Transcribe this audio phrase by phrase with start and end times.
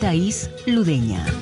[0.00, 1.39] Thais Ludeña.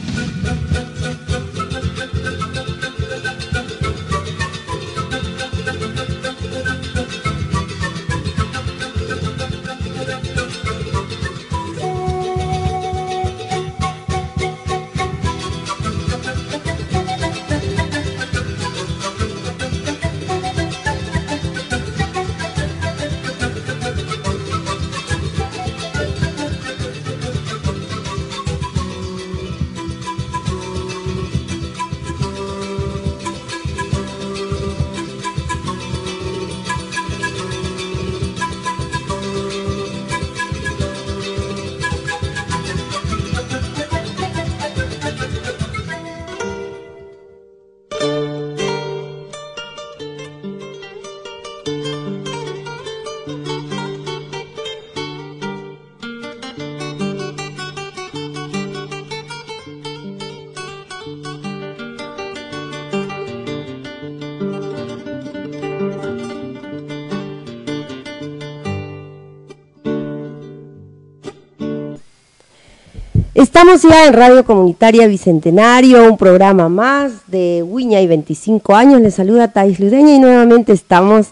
[73.39, 79.01] Estamos ya en Radio Comunitaria Bicentenario, un programa más de Wiña y 25 años.
[79.01, 81.29] Les saluda Thais Ludeña y nuevamente estamos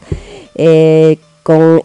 [0.54, 1.82] eh, con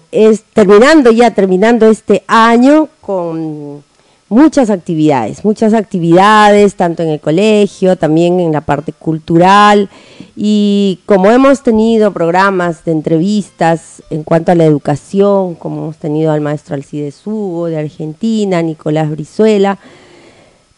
[0.53, 3.83] terminando ya, terminando este año con
[4.29, 9.89] muchas actividades, muchas actividades, tanto en el colegio, también en la parte cultural.
[10.35, 16.31] Y como hemos tenido programas de entrevistas en cuanto a la educación, como hemos tenido
[16.31, 19.79] al maestro Alcides Hugo de Argentina, Nicolás Brizuela,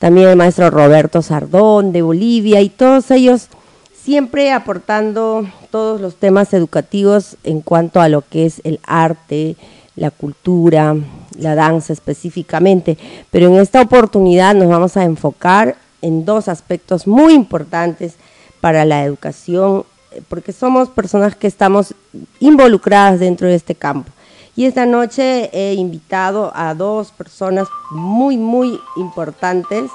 [0.04, 3.48] también el maestro Roberto Sardón de Bolivia y todos ellos
[3.96, 9.56] siempre aportando todos los temas educativos en cuanto a lo que es el arte,
[9.96, 10.94] la cultura,
[11.40, 12.98] la danza específicamente.
[13.32, 18.16] Pero en esta oportunidad nos vamos a enfocar en dos aspectos muy importantes
[18.60, 19.86] para la educación,
[20.28, 21.96] porque somos personas que estamos
[22.42, 24.12] involucradas dentro de este campo.
[24.56, 29.90] Y esta noche he invitado a dos personas muy, muy importantes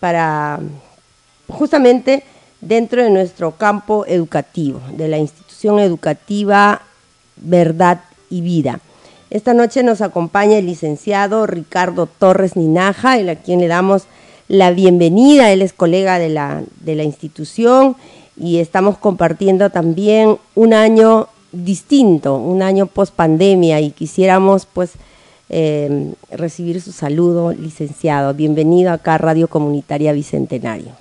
[0.00, 0.58] para
[1.48, 2.24] justamente
[2.60, 6.80] dentro de nuestro campo educativo, de la institución educativa
[7.36, 8.00] Verdad
[8.30, 8.80] y Vida.
[9.28, 14.04] Esta noche nos acompaña el licenciado Ricardo Torres Ninaja, a quien le damos
[14.48, 15.50] la bienvenida.
[15.50, 17.96] Él es colega de la, de la institución
[18.36, 24.92] y estamos compartiendo también un año distinto, un año post pandemia y quisiéramos pues
[25.48, 28.34] eh, recibir su saludo, licenciado.
[28.34, 30.92] Bienvenido acá a Radio Comunitaria Bicentenario.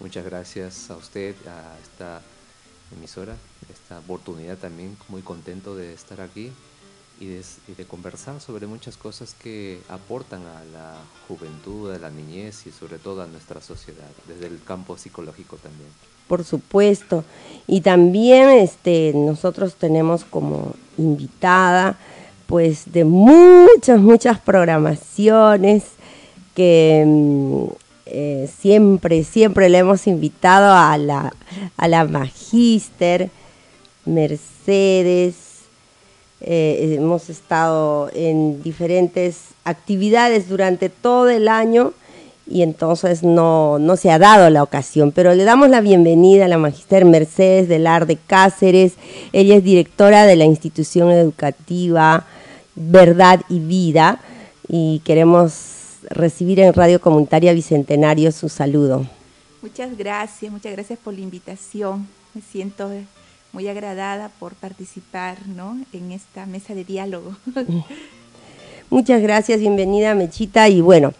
[0.00, 2.20] Muchas gracias a usted, a esta
[2.96, 3.36] emisora,
[3.72, 6.52] esta oportunidad también, muy contento de estar aquí
[7.20, 10.96] y de, conversar sobre muchas cosas que aportan a la
[11.28, 15.88] juventud, a la niñez y sobre todo a nuestra sociedad, desde el campo psicológico también
[16.28, 17.24] por supuesto.
[17.66, 21.98] Y también este, nosotros tenemos como invitada,
[22.46, 25.84] pues, de muchas, muchas programaciones
[26.54, 27.64] que mm,
[28.06, 31.32] eh, siempre, siempre le hemos invitado a la,
[31.76, 33.30] a la Magíster,
[34.04, 35.43] Mercedes.
[36.46, 41.94] Eh, hemos estado en diferentes actividades durante todo el año
[42.46, 45.10] y entonces no, no se ha dado la ocasión.
[45.10, 48.92] Pero le damos la bienvenida a la Magister Mercedes Delar de Cáceres.
[49.32, 52.26] Ella es directora de la institución educativa
[52.74, 54.20] Verdad y Vida
[54.68, 59.06] y queremos recibir en Radio Comunitaria Bicentenario su saludo.
[59.62, 62.06] Muchas gracias, muchas gracias por la invitación.
[62.34, 62.90] Me siento
[63.54, 65.78] muy agradada por participar ¿no?
[65.92, 67.36] en esta mesa de diálogo.
[68.90, 70.68] Muchas gracias, bienvenida Mechita.
[70.68, 71.14] Y bueno,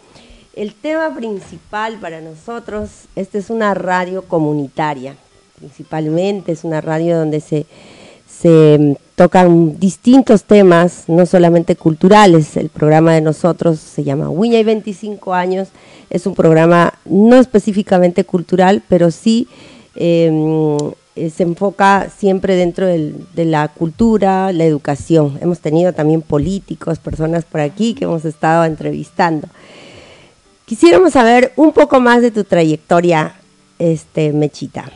[0.53, 5.15] el tema principal para nosotros, esta es una radio comunitaria,
[5.57, 7.65] principalmente es una radio donde se,
[8.27, 12.57] se tocan distintos temas, no solamente culturales.
[12.57, 15.69] El programa de nosotros se llama Wiña y 25 años,
[16.09, 19.47] es un programa no específicamente cultural, pero sí
[19.95, 20.77] em,
[21.15, 25.39] eh, se enfoca siempre dentro de la cultura, la educación.
[25.41, 29.47] Hemos tenido también políticos, personas por aquí que hemos estado entrevistando.
[30.65, 33.35] Quisiéramos saber un poco más de tu trayectoria,
[33.79, 34.91] este, Mechita.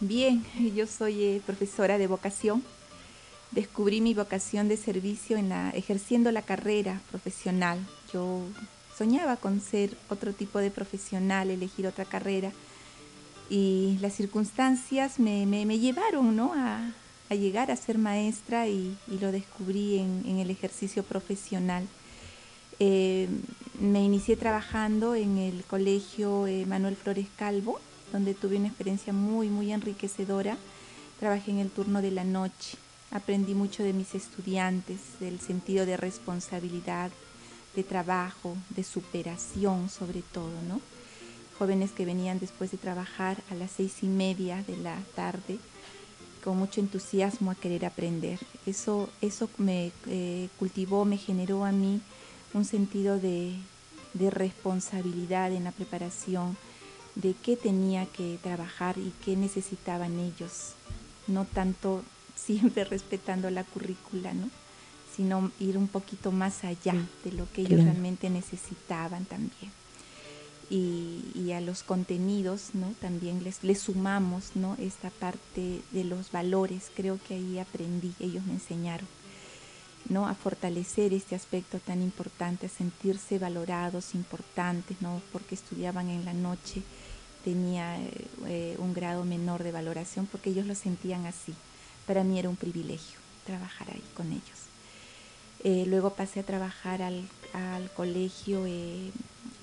[0.00, 0.44] Bien,
[0.74, 2.64] yo soy eh, profesora de vocación.
[3.52, 7.78] Descubrí mi vocación de servicio en la, ejerciendo la carrera profesional.
[8.12, 8.40] Yo
[8.98, 12.50] soñaba con ser otro tipo de profesional, elegir otra carrera.
[13.52, 16.54] Y las circunstancias me, llevaron ¿no?
[16.54, 16.90] a,
[17.28, 21.86] llegar a ser maestra y, lo descubrí en, el ejercicio profesional.
[22.78, 23.28] Eh,
[23.78, 27.78] me inicié trabajando en el colegio eh, Manuel Flores Calvo,
[28.10, 30.56] donde tuve una experiencia muy, muy enriquecedora.
[31.20, 32.78] Trabajé en el turno de la noche,
[33.10, 37.10] aprendí mucho de mis estudiantes, del sentido de responsabilidad,
[37.76, 40.80] de trabajo, de superación sobre todo, ¿no?
[41.62, 45.60] Jóvenes que venían después de trabajar a las seis y media de la tarde
[46.42, 48.40] con mucho entusiasmo a querer aprender.
[48.66, 52.00] Eso, eso me eh, cultivó, me generó a mí
[52.52, 53.54] un sentido de,
[54.14, 56.56] de responsabilidad en la preparación,
[57.14, 60.72] de qué tenía que trabajar y qué necesitaban ellos,
[61.28, 62.02] no tanto
[62.34, 64.50] siempre respetando la currícula, ¿no?
[65.14, 69.70] sino ir un poquito más allá de lo que ellos realmente necesitaban también.
[70.70, 72.94] Y, a los contenidos, ¿no?
[73.00, 74.74] También les, sumamos, ¿no?
[74.78, 79.06] Esta parte de los valores, creo que ahí aprendí, ellos me enseñaron,
[80.08, 80.26] ¿no?
[80.26, 85.20] A fortalecer este aspecto tan importante, a sentirse valorados, importantes, ¿no?
[85.30, 86.82] Porque estudiaban en la noche,
[87.44, 87.98] tenía
[88.46, 91.54] eh, un grado menor de valoración porque ellos lo sentían así.
[92.06, 94.62] Para mí era un privilegio trabajar ahí con ellos.
[95.64, 97.28] Eh, luego pasé a trabajar al,
[97.94, 99.10] colegio eh,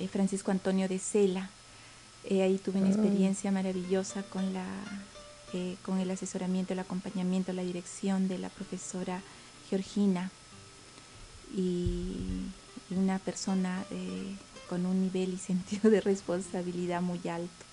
[0.07, 1.49] Francisco Antonio de Cela.
[2.29, 2.91] ahí tuve una ah.
[2.91, 4.65] experiencia maravillosa con, la,
[5.83, 9.21] con el asesoramiento, el acompañamiento, la dirección de la profesora
[9.69, 10.31] Georgina
[11.55, 12.15] y
[12.91, 13.83] una persona
[14.69, 17.69] con un nivel y sentido de responsabilidad muy alto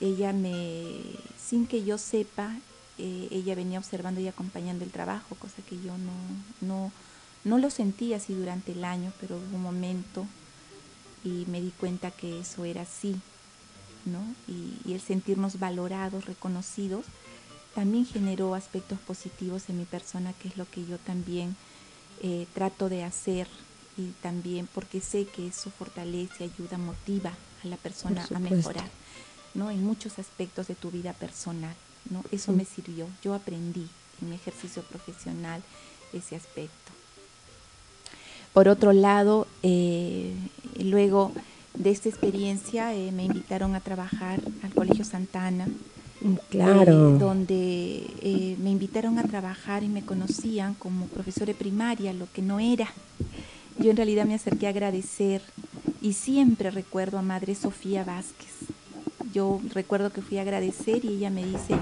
[0.00, 1.00] ella me,
[1.38, 2.56] sin que yo sepa,
[2.98, 6.12] eh, ella venía observando y acompañando el trabajo, cosa que yo no,
[6.60, 6.92] no,
[7.44, 10.26] no lo sentí así durante el año, pero hubo un momento
[11.24, 13.16] y me di cuenta que eso era así,
[14.04, 14.22] ¿no?
[14.48, 17.04] Y, el sentirnos valorados, reconocidos,
[17.74, 21.56] también generó aspectos positivos en mi persona, que es lo que yo también
[22.22, 23.48] eh, trato de hacer
[23.96, 27.32] y también porque sé que eso fortalece, ayuda, motiva
[27.62, 28.88] a la persona a mejorar,
[29.54, 29.70] ¿no?
[29.70, 31.74] En muchos aspectos de tu vida personal,
[32.10, 32.24] ¿no?
[32.30, 33.08] Eso me sirvió.
[33.22, 33.88] Yo aprendí
[34.22, 35.62] en mi ejercicio profesional
[36.12, 37.03] ese aspecto.
[38.54, 40.32] Por otro lado, eh,
[40.78, 41.32] luego
[41.74, 45.66] de esta experiencia eh, me invitaron a trabajar al Colegio Santana,
[46.20, 47.16] mm, Claro.
[47.16, 52.42] Eh, donde me invitaron a trabajar y me conocían como profesor de primaria, lo que
[52.42, 52.88] no era.
[53.78, 55.42] Yo en realidad me acerqué a agradecer
[56.00, 58.52] y siempre recuerdo a Madre Sofía Vázquez.
[59.32, 61.74] Yo recuerdo que fui a agradecer y ella me dice,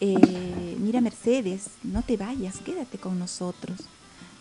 [0.00, 3.80] eh, mira Mercedes, no te vayas, quédate con nosotros.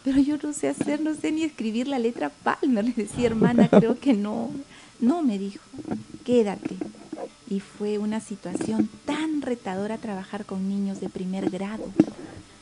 [0.04, 2.84] Pero yo no sé hacer, no sé ni escribir la letra Palmer.
[2.86, 4.52] Le decía, hermana, creo que no.
[5.00, 5.64] No, me dijo,
[6.26, 6.76] quédate.
[7.50, 11.86] Y fue una situación tan retadora trabajar con niños de primer grado.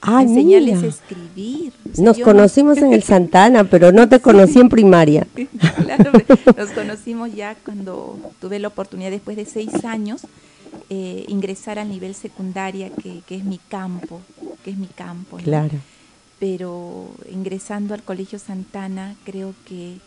[0.02, 1.74] Ah, enseñarles a escribir.
[2.00, 5.28] nos conocimos en el Santana, pero no te conocí en primaria.
[5.84, 6.12] claro,
[6.58, 10.22] nos conocimos ya cuando tuve la oportunidad, después de seis años,
[10.90, 14.22] eh, ingresar al nivel secundaria, que, es mi campo,
[14.64, 15.38] que es mi campo.
[15.38, 15.78] Claro.
[16.42, 20.00] Pero ingresando al Colegio Santana, creo que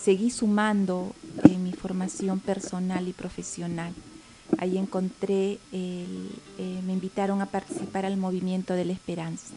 [0.00, 3.92] seguí sumando en mi formación personal y profesional.
[4.56, 6.06] Ahí encontré, eh,
[6.86, 9.52] me invitaron a participar al movimiento de la esperanza,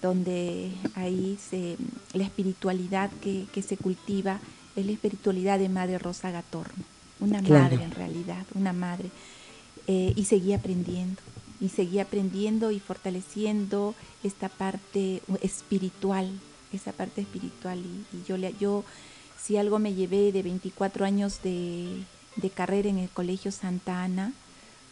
[0.00, 1.76] donde ahí se,
[2.14, 4.40] la espiritualidad que, se cultiva
[4.76, 6.84] es la espiritualidad de Madre Rosa Gatorno,
[7.20, 9.10] una madre en realidad, una madre.
[9.88, 11.20] Eh, y seguí aprendiendo,
[11.60, 16.30] y seguí aprendiendo y fortaleciendo esta parte espiritual,
[16.72, 17.78] esa parte espiritual.
[17.78, 18.84] Y, y yo, yo,
[19.40, 22.02] si algo me llevé de 24 años de,
[22.36, 24.32] de carrera en el Colegio Santa Ana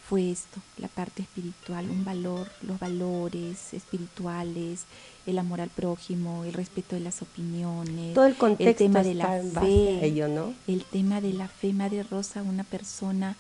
[0.09, 4.85] fue esto, la parte espiritual, un valor, los valores espirituales,
[5.27, 9.41] el amor al prójimo, el respeto de las opiniones, todo el contexto tema de la
[9.41, 10.53] fe, ello, ¿no?
[10.67, 13.37] el tema de la fe, Madre Rosa, una persona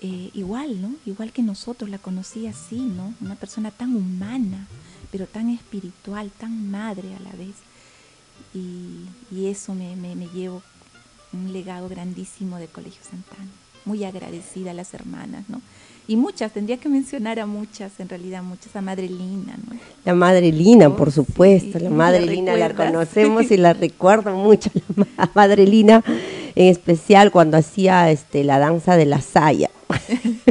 [0.00, 0.94] eh, igual, ¿no?
[1.06, 3.14] Igual que nosotros la conocí así, ¿no?
[3.20, 4.66] Una persona tan humana,
[5.10, 7.56] pero tan espiritual, tan madre a la vez.
[8.54, 10.62] Y, y eso me, me, me llevo
[11.32, 13.48] un legado grandísimo de Colegio Santana.
[13.84, 15.60] Muy agradecida a las hermanas, ¿no?
[16.08, 19.76] Y muchas, tendría que mencionar a muchas, en realidad muchas, a Madre Lina, ¿no?
[20.04, 24.70] La Madre Lina, por oh, supuesto, la Madre Lina la conocemos y la recuerdo mucho,
[24.96, 26.04] la Madre Lina,
[26.54, 29.70] en especial cuando hacía este la danza de la saya.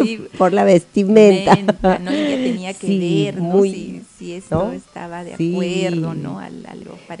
[0.38, 1.56] por la vestimenta.
[1.56, 2.10] ¿no?
[2.10, 6.40] ella tenía que ver muy, si, eso estaba de acuerdo, ¿no?
[6.40, 6.50] A,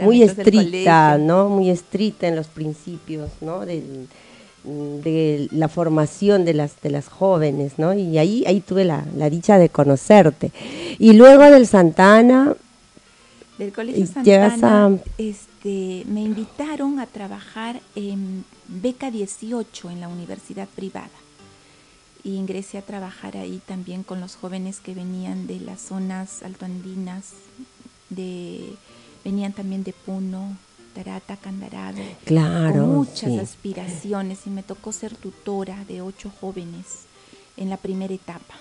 [0.00, 1.48] muy estricta, ¿no?
[1.48, 3.66] Muy estricta en los principios, ¿no?
[3.66, 4.08] Del,
[4.64, 7.94] de la formación de las de las jóvenes, ¿no?
[7.94, 10.52] Y ahí ahí tuve la, dicha de conocerte.
[10.98, 12.54] Y luego del Santana
[13.58, 21.10] del Colegio Santana este, me invitaron a trabajar en beca 18 en la universidad privada.
[22.22, 27.30] Y ingresé a trabajar ahí también con los jóvenes que venían de las zonas altoandinas,
[28.10, 28.74] de
[29.24, 30.56] venían también de Puno,
[30.94, 37.06] Tarata, Candarave, claro, con muchas aspiraciones y me tocó ser tutora de ocho jóvenes
[37.56, 38.54] en la primera etapa.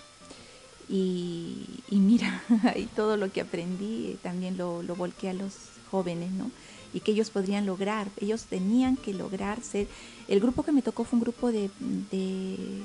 [0.89, 5.53] Y, mira, ahí todo lo que aprendí también lo, lo volqué a los
[5.91, 6.49] jóvenes, ¿no?
[6.91, 9.87] Y que ellos podrían lograr, ellos tenían que lograr ser...
[10.27, 11.69] El grupo que me tocó fue un grupo de,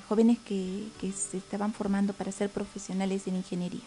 [0.08, 3.80] jóvenes que, que se estaban formando para ser profesionales en ingeniería.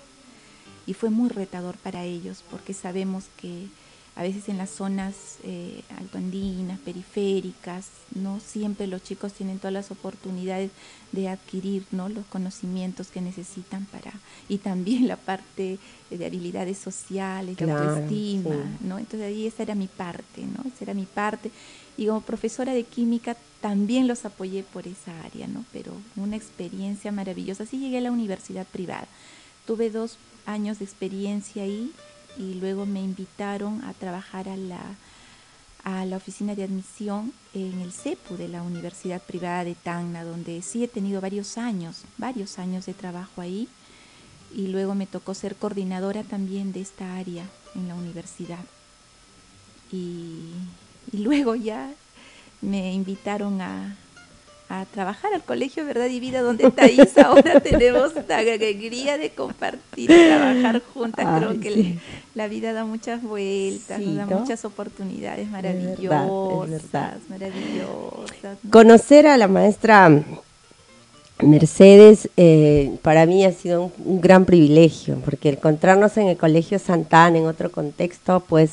[0.88, 3.68] Y fue muy retador para ellos porque sabemos que
[4.18, 9.92] a veces en las zonas eh, altoandinas, periféricas, no siempre los chicos tienen todas las
[9.92, 10.72] oportunidades
[11.12, 12.10] de adquirir ¿no?
[12.10, 14.12] los conocimientos que necesitan para,
[14.50, 15.78] y también la parte
[16.10, 18.98] de habilidades sociales, de autoestima, ¿no?
[18.98, 20.68] Entonces ahí esa era mi parte, ¿no?
[20.68, 21.52] Esa era mi parte.
[21.96, 25.64] Y como profesora de química también los apoyé por esa área, ¿no?
[25.72, 27.64] Pero una experiencia maravillosa.
[27.64, 29.08] Así llegué a la universidad privada.
[29.68, 31.92] Tuve dos años de experiencia ahí
[32.38, 34.82] y luego me invitaron a trabajar a la,
[35.84, 40.62] a la oficina de admisión en el CEPU de la Universidad Privada de Tacna, donde
[40.62, 43.68] sí he tenido varios años, varios años de trabajo ahí
[44.56, 48.64] y luego me tocó ser coordinadora también de esta área en la universidad.
[49.92, 50.52] Y,
[51.12, 51.92] y luego ya
[52.62, 53.96] me invitaron a,
[54.70, 60.08] a trabajar al Colegio Verdad y Vida, donde Thais ahora tenemos la alegría de compartir,
[60.08, 61.26] trabajar juntas.
[61.40, 61.98] Creo que
[62.36, 68.58] la vida da muchas vueltas, da muchas oportunidades maravillosas, maravillosas.
[68.70, 70.24] Conocer a la maestra
[71.42, 76.80] Mercedes eh, para mí ha sido un, un, gran privilegio, porque encontrarnos en el Colegio
[76.80, 78.72] Santana en otro contexto, pues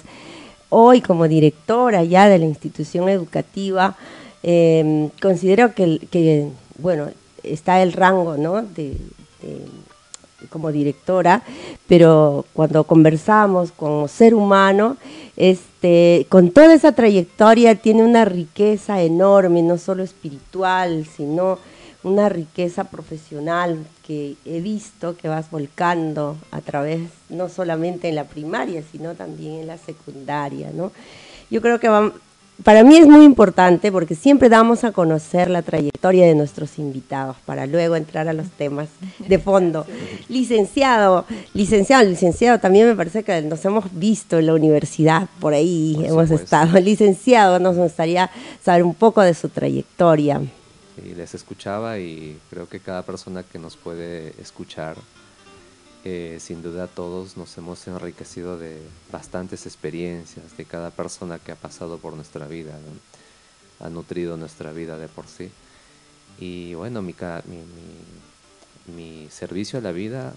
[0.70, 3.96] hoy como directora ya de la institución educativa,
[4.44, 7.08] eh, considero que, bueno,
[7.42, 8.62] está el rango, ¿no?
[8.62, 8.94] De,
[10.50, 11.42] como directora,
[11.88, 14.98] pero cuando conversamos como ser humano,
[15.36, 21.58] este, con toda esa trayectoria tiene una riqueza enorme, no solo espiritual, sino
[22.02, 28.24] una riqueza profesional que he visto que vas volcando a través, no solamente en la
[28.24, 30.92] primaria, sino también en la secundaria, ¿no?
[31.50, 31.88] Yo creo que
[32.62, 37.36] para mí es muy importante porque siempre damos a conocer la trayectoria de nuestros invitados
[37.44, 39.84] para luego entrar a los temas de fondo.
[40.28, 45.96] Licenciado, licenciado, licenciado, también me parece que nos hemos visto en la universidad, por ahí
[46.04, 46.78] hemos estado.
[46.80, 48.30] Licenciado, nos gustaría
[48.62, 50.40] saber un poco de su trayectoria.
[50.94, 54.96] Sí, les escuchaba y creo que cada persona que nos puede escuchar
[56.04, 58.78] sin duda todos nos hemos enriquecido de
[59.10, 62.78] bastantes experiencias, de cada persona que ha pasado por nuestra vida,
[63.80, 65.50] ha nutrido nuestra vida de por sí.
[66.38, 67.14] Y bueno, mi,
[68.94, 70.34] mi, servicio a la vida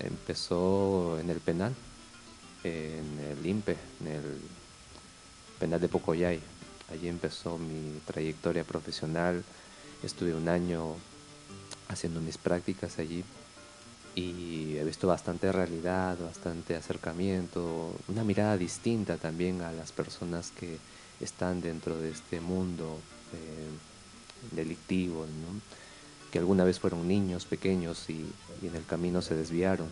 [0.00, 1.74] empezó en el penal,
[2.62, 4.40] en el INPE, en el
[5.58, 6.38] penal de Pocoyay.
[6.92, 9.42] Allí empezó mi trayectoria profesional.
[10.02, 10.96] Estuve un año
[11.88, 13.24] haciendo mis prácticas allí
[14.14, 20.78] y he visto bastante realidad, bastante acercamiento, una mirada distinta también a las personas que
[21.20, 22.98] están dentro de este mundo
[23.32, 25.26] eh, delictivo,
[26.30, 28.26] que alguna vez fueron niños pequeños y,
[28.62, 29.88] en el camino se desviaron.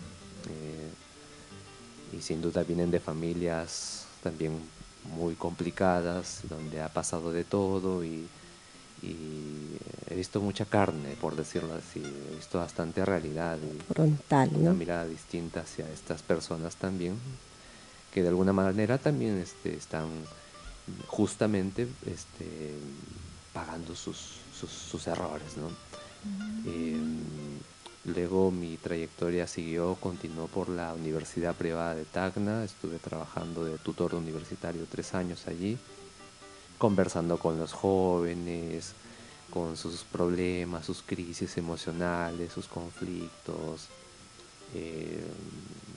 [0.49, 4.59] Eh, y sin duda vienen de familias también
[5.17, 8.27] muy complicadas, donde ha pasado de todo y
[9.03, 9.79] y
[10.09, 15.07] he visto mucha carne, por decirlo así, he visto bastante realidad y Frontal, una mirada
[15.07, 17.17] distinta hacia estas personas también,
[18.13, 20.09] que de alguna manera también este, están
[21.07, 22.73] justamente este,
[23.53, 25.57] pagando sus, sus, errores.
[25.57, 25.69] ¿no?
[26.71, 27.21] Em,
[28.05, 34.15] luego mi trayectoria siguió, continuó por la Universidad Privada de Tacna, estuve trabajando de tutor
[34.15, 35.79] universitario tres años allí
[36.81, 38.95] conversando con los jóvenes,
[39.51, 43.89] con sus problemas, sus crisis emocionales, sus conflictos,
[44.75, 45.23] eh,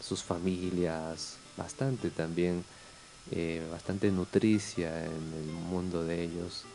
[0.01, 2.65] sus familias, bastante también,
[3.31, 6.65] eh, bastante nutricia en el mundo de ellos,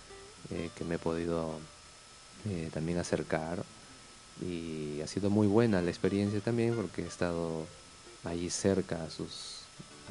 [0.50, 1.59] eh, que me he podido
[2.73, 3.62] también acercar.
[4.41, 7.67] Y ha sido muy buena la experiencia también porque he estado
[8.25, 9.58] allí cerca a sus,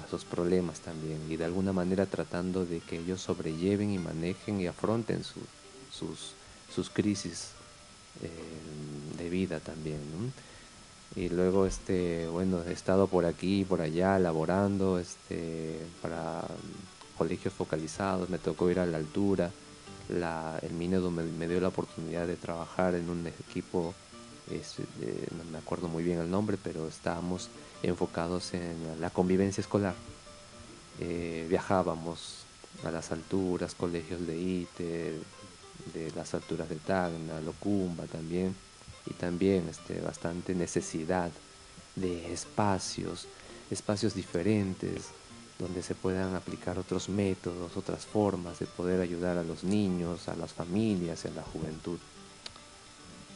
[0.04, 4.62] a sus problemas también y de alguna manera tratando de que ellos sobrelleven y manejen
[4.62, 6.34] y afronten sus,
[6.74, 7.52] sus crisis
[9.18, 10.00] de vida también.
[11.16, 16.44] Y luego, este, bueno, he estado por aquí y por allá laborando este, para
[17.18, 19.52] colegios focalizados, me tocó ir a la altura.
[20.10, 23.94] La, el Minedo me, dio la oportunidad de trabajar en un equipo,
[24.50, 27.50] no me acuerdo muy bien el nombre, pero estábamos
[27.84, 29.96] enfocados en la convivencia escolar.
[31.00, 32.46] Eh, viajábamos
[32.84, 35.20] a las alturas, colegios de ITE,
[35.94, 38.56] de las alturas de Tacna, Locumba también
[39.06, 41.32] y también este, bastante necesidad
[41.96, 43.28] de espacios,
[43.72, 45.10] espacios diferentes
[45.60, 50.36] donde se puedan aplicar otros métodos, otras formas de poder ayudar a los niños, a
[50.36, 51.98] las familias y a la juventud.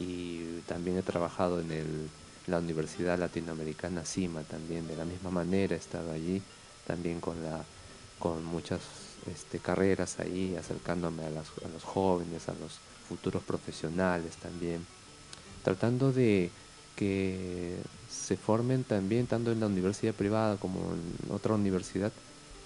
[0.02, 2.10] Y también he trabajado en el,
[2.48, 6.42] la Universidad Latinoamericana CIMA también, de la misma manera he estado allí,
[6.88, 8.80] también con, muchas
[9.32, 14.86] este, carreras ahí, acercándome a los jóvenes, a los futuros profesionales también.
[15.64, 16.50] Tratando de
[16.96, 17.78] que
[18.10, 22.12] se formen también, tanto en la universidad privada como en otra universidad,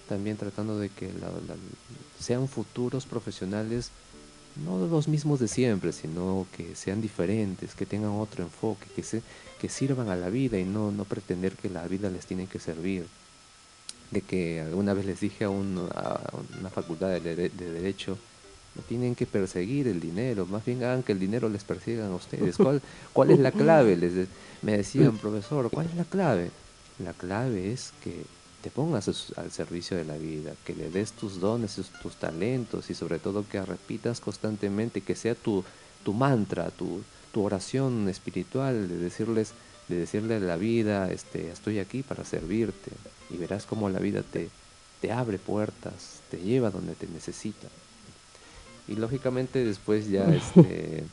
[0.08, 1.10] también tratando de que
[2.18, 3.90] sean futuros profesionales
[4.64, 9.22] no los mismos de siempre, sino que sean diferentes, que tengan otro enfoque, que, se,
[9.60, 12.58] que sirvan a la vida y no, no pretender que la vida les tiene que
[12.58, 13.06] servir.
[14.10, 18.16] De que alguna vez les dije a, una facultad de, de Derecho,
[18.76, 22.14] no tienen que perseguir el dinero, más bien hagan que el dinero les persigan a
[22.14, 22.56] ustedes.
[22.56, 22.82] ¿Cuál,
[23.12, 23.96] cuál es la clave?
[23.96, 24.28] Les
[24.62, 26.50] me decían, profesor, ¿cuál es la clave?
[26.98, 28.24] La clave es que
[28.66, 29.06] te pongas
[29.36, 33.48] al servicio de la vida, que le des tus dones, tus talentos y sobre todo
[33.48, 35.62] que repitas constantemente, que sea tu,
[36.04, 37.00] tu mantra, tu,
[37.32, 39.52] tu oración espiritual, de decirles,
[39.86, 42.90] de decirle a la vida, este, estoy aquí para servirte
[43.30, 44.50] y verás cómo la vida te,
[45.00, 47.68] te abre puertas, te lleva donde te necesita.
[48.88, 51.04] Y lógicamente después ya este,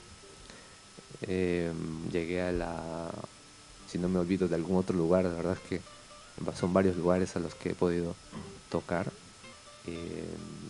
[1.21, 3.11] em, llegué a la,
[3.87, 5.92] si no me olvido de algún otro lugar, la verdad es que
[6.55, 8.15] son varios lugares a los que he podido
[8.69, 9.11] tocar.
[9.85, 10.63] Em,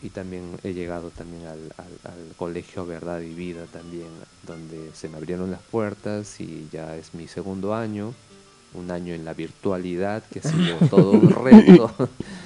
[0.00, 4.08] y también he llegado también al, al, colegio Verdad y Vida también,
[4.46, 8.14] donde se me abrieron las puertas y ya es mi segundo año,
[8.74, 11.92] un año en la virtualidad que ha sido todo un reto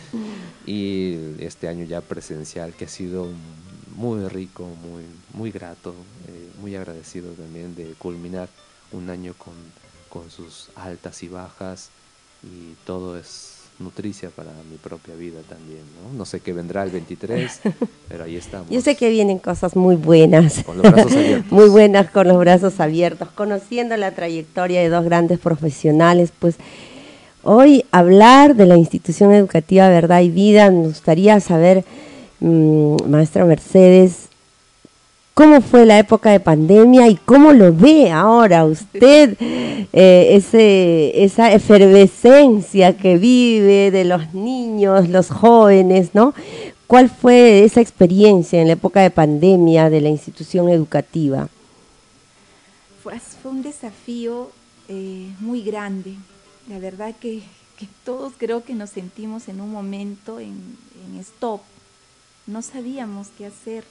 [0.67, 3.29] y este año ya presencial que ha sido
[3.95, 5.95] muy rico, muy, muy grato,
[6.29, 8.49] eh, muy agradecido también de culminar
[8.93, 9.55] un año con,
[10.09, 11.91] con sus altas y bajas
[12.43, 16.17] y todo es nutricia para mi propia vida también, ¿no?
[16.17, 17.61] No sé qué vendrá el 23,
[18.09, 18.71] pero ahí estamos.
[18.71, 20.63] Yo sé que vienen cosas muy buenas.
[20.65, 21.51] Con los brazos abiertos.
[21.53, 26.57] muy buenas con los brazos abiertos, conociendo la trayectoria de dos grandes profesionales, pues
[27.43, 31.85] hoy hablar de la institución educativa Verdad y Vida, me gustaría saber
[32.43, 34.29] Mm, maestra Mercedes,
[35.35, 40.37] ¿cómo fue la época de pandemia y cómo lo ve ahora usted eh,
[41.15, 46.35] esa efervescencia que vive de los niños, los jóvenes, ¿no?
[46.87, 51.49] ¿Cuál fue esa experiencia en la época de pandemia de la institución educativa?
[53.03, 53.15] Fue,
[53.45, 54.51] un desafío
[54.89, 56.15] eh, muy grande.
[56.69, 57.43] La verdad que,
[58.05, 60.77] todos creo que nos sentimos en un momento en
[61.19, 61.61] stop,
[62.47, 63.83] no sabíamos qué hacer,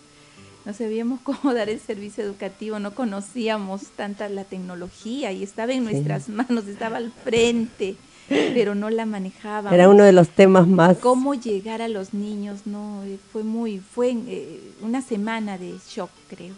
[0.66, 5.84] no sabíamos cómo dar el servicio educativo, no conocíamos tanta la tecnología y estaba en
[5.84, 7.96] nuestras manos, estaba al frente,
[8.28, 9.74] pero no la manejábamos.
[9.74, 10.98] Era uno de los temas más.
[10.98, 16.12] Cómo llegar a los niños, no, eh, fue muy, fue eh, una semana de shock,
[16.30, 16.54] creo.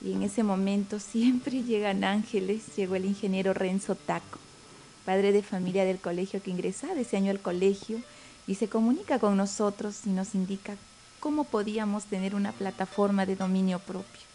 [0.00, 4.38] Y en ese momento siempre llegan ángeles, llegó el ingeniero Renzo Taco,
[5.04, 8.00] padre de familia del colegio que ingresaba ese año al colegio
[8.46, 10.76] y se comunica con nosotros y nos indica
[11.20, 14.28] cómo podíamos tener una plataforma de dominio propio.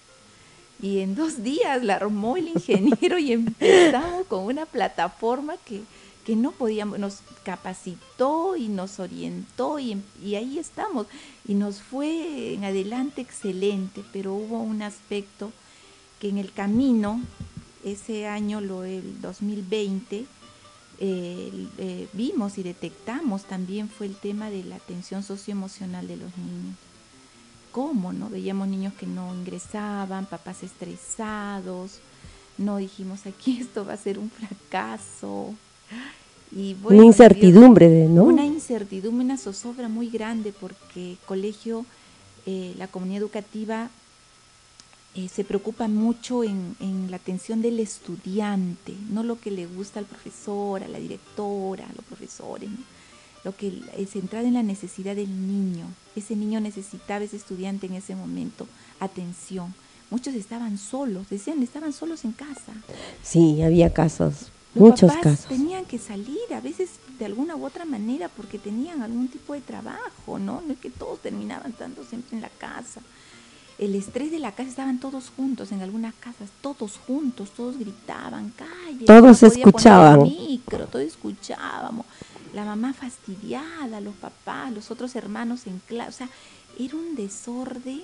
[0.81, 5.81] Y en dos días la armó el ingeniero y empezamos con una plataforma que,
[6.25, 11.07] que no podíamos, nos capacitó y nos orientó y, y, ahí estamos.
[11.47, 15.51] Y nos fue en adelante excelente, pero hubo un aspecto
[16.19, 17.21] que en el camino,
[17.83, 20.25] ese año, lo, el 2020,
[20.99, 26.75] eh, vimos y detectamos también fue el tema de la atención socioemocional de los niños.
[27.71, 28.29] cómo, ¿no?
[28.29, 31.99] Veíamos niños que no ingresaban, papás estresados,
[32.57, 35.53] no dijimos aquí esto va a ser un fracaso.
[36.55, 38.25] Y una incertidumbre, ¿no?
[38.25, 41.83] Una incertidumbre, una zozobra muy grande porque colegio,
[42.45, 43.89] eh, la comunidad educativa
[45.15, 46.75] eh, se preocupa mucho en,
[47.11, 51.93] la atención del estudiante, no lo que le gusta al profesor, a la directora, a
[51.93, 52.69] los profesores,
[53.43, 55.85] lo que es centrado en la necesidad del niño.
[56.15, 58.67] Ese niño necesitaba, ese estudiante en ese momento,
[58.99, 59.75] atención.
[60.09, 62.73] Muchos estaban solos, decían, estaban solos en casa.
[63.21, 65.45] Sí, había casos, muchos casos.
[65.45, 69.61] Tenían que salir, a veces de alguna u otra manera, porque tenían algún tipo de
[69.61, 70.61] trabajo, ¿no?
[70.65, 73.01] No es que todos terminaban estando siempre en la casa
[73.79, 78.51] el estrés de la casa, estaban todos juntos en algunas casas, todos juntos, todos gritaban,
[78.51, 79.05] calle.
[79.05, 80.23] Todos escuchaban.
[80.23, 82.05] Micro, todos escuchábamos.
[82.53, 86.09] La mamá fastidiada, los papás, los otros hermanos en clase.
[86.09, 86.29] O sea,
[86.77, 88.01] era un desorden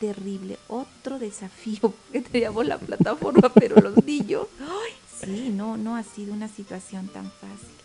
[0.00, 0.58] terrible.
[0.68, 4.46] Otro desafío, porque teníamos la plataforma, pero los niños,
[5.24, 7.79] sí, no, no ha sido una situación tan fácil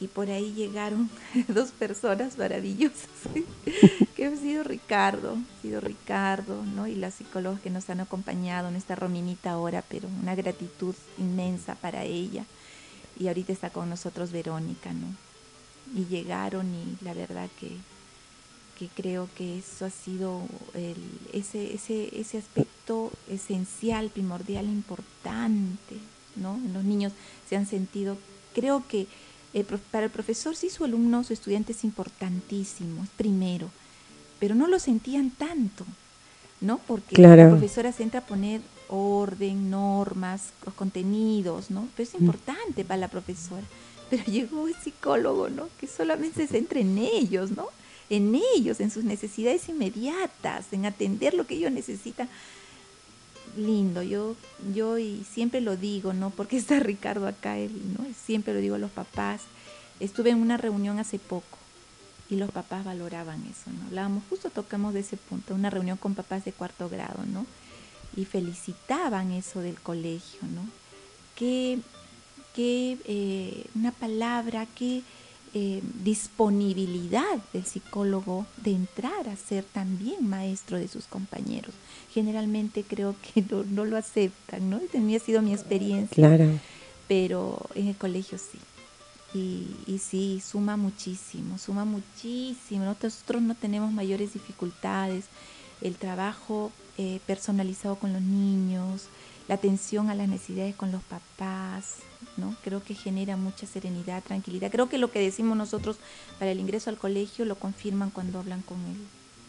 [0.00, 1.10] y por ahí llegaron
[1.48, 3.08] dos personas maravillosas,
[4.16, 6.86] que ha sido Ricardo, ha sido Ricardo, ¿no?
[6.86, 12.04] Y las psicólogas que nos han acompañado, nuestra Rominita ahora, pero una gratitud inmensa para
[12.04, 12.44] ella.
[13.18, 15.06] Y ahorita está con nosotros Verónica, ¿no?
[15.94, 17.72] Y llegaron y la verdad que,
[18.78, 20.42] que creo que eso ha sido
[20.74, 20.96] el,
[21.32, 25.96] ese, ese, ese aspecto esencial, primordial, importante,
[26.36, 26.60] ¿no?
[26.72, 27.12] Los niños
[27.48, 28.16] se han sentido,
[28.54, 29.08] creo que
[29.60, 33.70] eh, para el profesor sí su alumno, su estudiante es importantísimo, es primero,
[34.38, 35.84] pero no lo sentían tanto,
[36.60, 36.78] ¿no?
[36.86, 41.88] Porque la profesora se entra a poner orden, normas, contenidos, ¿no?
[41.96, 42.24] Pero es mm.
[42.24, 43.64] importante para la profesora.
[44.10, 45.68] Pero llegó el psicólogo, ¿no?
[45.78, 47.66] Que solamente se centra en ellos, ¿no?
[48.10, 52.28] En ellos, en sus necesidades inmediatas, en atender lo que ellos necesitan
[53.58, 54.02] lindo.
[54.02, 54.36] Yo,
[54.74, 56.30] yo y siempre lo digo, ¿no?
[56.30, 58.06] Porque está Ricardo acá, él, ¿no?
[58.14, 59.42] Siempre lo digo a los papás.
[60.00, 61.58] Estuve en una reunión hace poco
[62.30, 63.86] y los papás valoraban eso, ¿no?
[63.86, 67.46] Hablábamos, justo tocamos de ese punto, una reunión con papás de cuarto grado, ¿no?
[68.16, 70.68] Y felicitaban eso del colegio, ¿no?
[71.36, 71.78] Que,
[72.54, 75.02] que eh, una palabra, que
[75.54, 81.74] eh, disponibilidad del psicólogo de entrar a ser también maestro de sus compañeros.
[82.12, 84.78] Generalmente creo que no, lo aceptan, ¿no?
[84.78, 86.14] Esa ha sido mi experiencia.
[86.14, 86.58] Claro.
[87.06, 88.58] Pero en el colegio sí.
[89.34, 92.84] Y, y, sí, suma muchísimo, suma muchísimo.
[92.84, 95.26] Nosotros no tenemos mayores dificultades.
[95.82, 99.04] El trabajo eh, personalizado con los niños,
[99.48, 101.96] la atención a las necesidades con los papás,
[102.36, 102.54] ¿no?
[102.62, 104.70] Creo que genera mucha serenidad, tranquilidad.
[104.70, 105.96] Creo que lo que decimos nosotros
[106.38, 108.96] para el ingreso al colegio lo confirman cuando hablan con el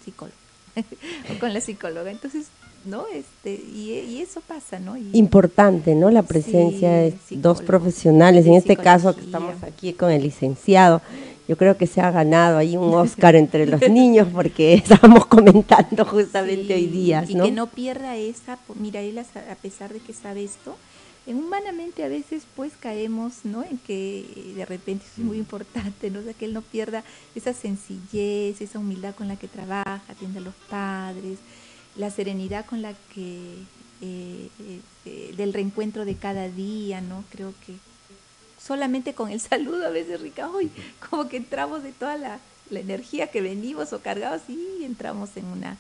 [0.04, 0.38] psicólogo
[1.36, 2.12] o con la psicóloga.
[2.12, 2.48] Entonces,
[2.86, 3.06] ¿no?
[3.14, 4.96] Este, y, eso pasa, ¿no?
[4.98, 6.10] Importante, ¿no?
[6.12, 11.02] La presencia de dos profesionales, en este caso que estamos aquí con el licenciado.
[11.50, 16.06] Yo creo que se ha ganado ahí un Oscar entre los niños porque estábamos comentando
[16.06, 17.28] justamente hoy día, ¿no?
[17.28, 20.78] Y que no pierda esa, mira, él a pesar de que sabe esto,
[21.26, 23.64] humanamente a veces pues caemos, ¿no?
[23.64, 26.20] En que de repente es muy importante, ¿no?
[26.20, 30.44] O que él no pierda esa sencillez, esa humildad con la que trabaja, atiende a
[30.44, 31.40] los padres,
[31.96, 33.40] la serenidad con la que
[34.02, 34.50] eh,
[35.06, 37.24] eh, del reencuentro de cada día, ¿no?
[37.32, 37.74] Creo que
[38.62, 40.72] solamente con el saludo a veces, Rica, hoy
[41.10, 45.45] como que entramos de toda la, la energía que venimos o cargados y entramos en
[45.45, 45.78] una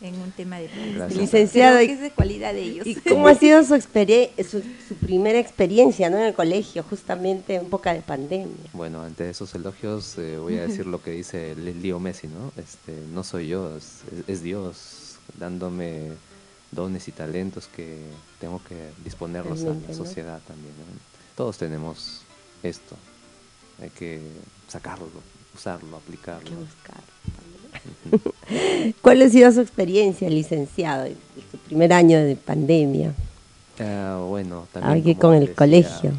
[0.00, 0.68] en un tema de
[1.14, 2.86] licenciado que es de cualidad de ellos.
[2.86, 6.18] y cómo ha sido su, su, su, primera experiencia ¿no?
[6.18, 10.66] en el colegio justamente en época de pandemia bueno ante esos elogios eh, voy a
[10.66, 16.12] decir lo que dice Leo Messi no este no soy yo es, Dios dándome
[16.72, 17.98] dones y talentos que
[18.40, 20.72] tengo que disponerlos a la sociedad también
[21.40, 22.20] todos tenemos
[22.62, 22.94] esto
[23.80, 24.20] hay que
[24.68, 25.08] sacarlo
[25.54, 26.50] usarlo, aplicarlo.
[29.00, 31.16] ¿Cuál ha sido su experiencia, licenciado, en
[31.50, 33.14] su primer año de pandemia?
[33.78, 36.12] Ah, bueno, también Aquí con el colegio.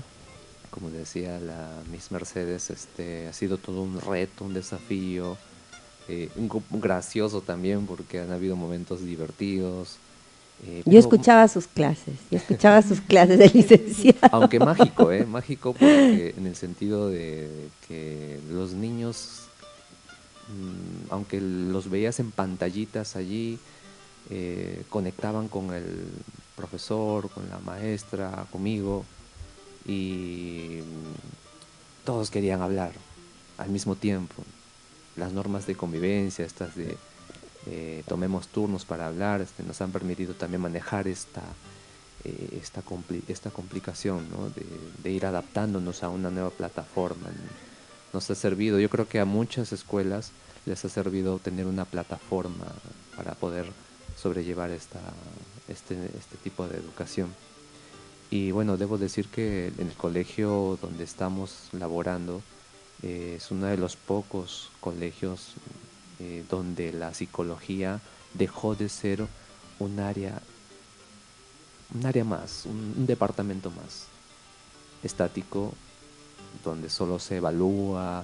[0.72, 5.38] Como decía la Miss Mercedes, este, ha sido todo un reto, un desafío,
[6.08, 6.50] eh, un,
[6.82, 10.00] gracioso también porque han habido momentos divertidos,
[10.63, 14.30] eh, yo escuchaba sus clases, yo escuchaba sus clases de licenciado.
[14.32, 15.26] Aunque mágico, ¿eh?
[15.26, 19.47] Mágico porque en el sentido de que los niños,
[20.50, 23.58] mm, aunque los veías en pantallitas allí,
[24.30, 26.08] eh, conectaban con el
[26.56, 29.04] profesor, con la maestra, conmigo,
[29.88, 32.91] y mm, todos querían hablar
[33.58, 34.43] al mismo tiempo.
[35.15, 36.97] Las normas de convivencia, estas de
[37.67, 41.41] eh, tomemos turnos para hablar, este, nos han permitido también manejar esta,
[42.24, 42.84] eh, esta,
[43.28, 44.26] esta complicación
[45.04, 47.28] de, ir adaptándonos a una nueva plataforma.
[48.13, 50.32] Nos ha servido, yo creo que a muchas escuelas
[50.65, 52.65] les ha servido tener una plataforma
[53.15, 53.65] para poder
[54.17, 55.00] sobrellevar esta,
[55.67, 57.34] este, este tipo de educación.
[58.32, 62.41] Y bueno, debo decir que en el colegio donde estamos laborando
[63.04, 65.54] eh, es uno de los pocos colegios
[66.24, 68.00] eh, donde la psicología
[68.36, 69.26] dejó de ser
[69.80, 70.40] un área,
[71.96, 74.06] un área más, un, departamento más
[75.02, 75.74] estático,
[76.64, 78.24] donde solo se evalúa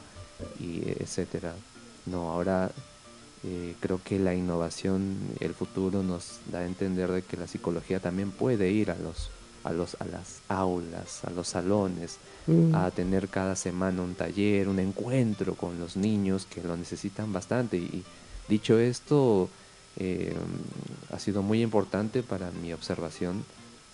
[0.60, 1.56] y etcétera.
[2.06, 2.72] No, ahora
[3.44, 8.00] eh, creo que la innovación, el futuro nos da a entender de que la psicología
[8.00, 9.32] también puede ir a los
[9.68, 12.74] a, los, a las aulas, a los salones, mm.
[12.74, 17.78] a tener cada semana un taller, un encuentro con los niños que lo necesitan bastante.
[17.78, 18.04] Y,
[18.48, 19.50] dicho esto,
[19.98, 20.36] eh,
[21.12, 23.44] ha sido muy importante para mi observación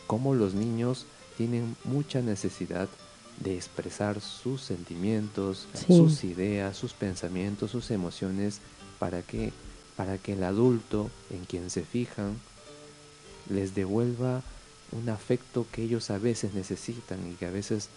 [0.06, 1.08] cómo los niños
[1.38, 2.88] tienen mucha necesidad
[3.40, 8.60] de expresar sus sentimientos, sus ideas, sus pensamientos, sus emociones,
[9.00, 9.52] para que,
[9.96, 12.40] para que el adulto en quien se fijan
[13.50, 14.44] les devuelva
[14.94, 17.90] un afecto que ellos a veces necesitan y que a veces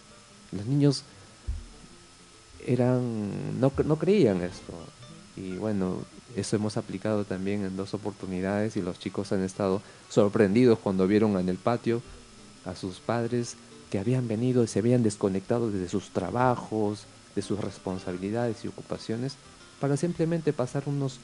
[0.51, 1.03] Los niños
[2.65, 4.73] eran no, no creían esto.
[5.35, 5.97] Y bueno,
[6.35, 11.37] eso hemos aplicado también en dos oportunidades y los chicos han estado sorprendidos cuando vieron
[11.37, 12.01] en el patio
[12.65, 13.57] a sus padres
[13.91, 19.35] que habían venido y se habían desconectado desde sus trabajos, de sus responsabilidades y ocupaciones,
[19.79, 21.19] para simplemente pasar unos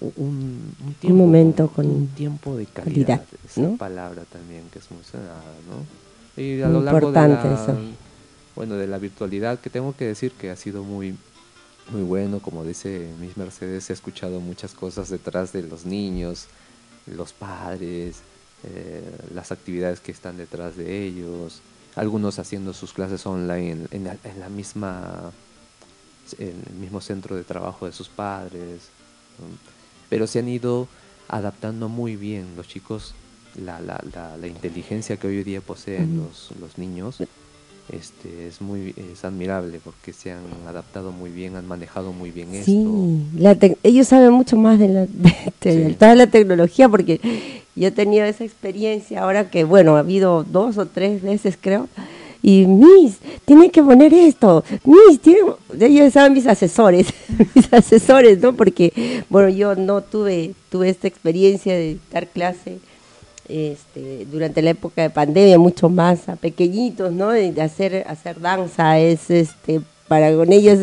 [0.00, 5.42] un, tiempo, momento con un tiempo de calidad, esa palabra también que es muy sonada,
[5.68, 6.42] ¿no?
[6.42, 7.76] Y a lo largo de la,
[8.56, 11.16] bueno, de la virtualidad que tengo que decir que ha sido muy
[11.92, 16.46] muy bueno, como dice Miss Mercedes, he escuchado muchas cosas detrás de los niños,
[17.06, 18.22] los padres,
[18.64, 19.02] eh,
[19.34, 21.60] las actividades que están detrás de ellos,
[21.94, 25.30] algunos haciendo sus clases online en, la, en la misma
[26.38, 28.90] en el mismo centro de trabajo de sus padres
[30.08, 30.88] pero se han ido
[31.28, 33.14] adaptando muy bien los chicos,
[33.56, 34.00] la, la,
[34.40, 37.18] la, inteligencia que hoy día poseen los, los niños.
[37.92, 42.54] Este, es muy es admirable porque se han adaptado muy bien, han manejado muy bien
[42.54, 42.70] esto.
[42.70, 45.06] Sí, ellos saben mucho más de, la,
[45.60, 47.20] de, toda la tecnología porque
[47.74, 51.88] yo he tenido esa experiencia ahora que, bueno, ha habido dos o tres veces creo,
[52.46, 55.40] y Miss, tiene que poner esto, Miss, tiene...
[55.80, 57.06] ellos estaban mis asesores,
[57.54, 58.52] mis asesores, ¿no?
[58.52, 62.80] Porque, bueno, yo no tuve, tuve esta experiencia de dar clase
[63.48, 67.30] este, durante la época de pandemia, mucho más a pequeñitos, ¿no?
[67.30, 70.78] De hacer, hacer danza, es este para con ellos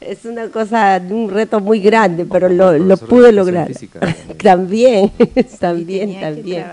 [0.00, 3.70] es, una cosa, un reto muy grande, pero lo, lo pude lograr.
[4.42, 5.12] también,
[5.60, 6.64] también, también.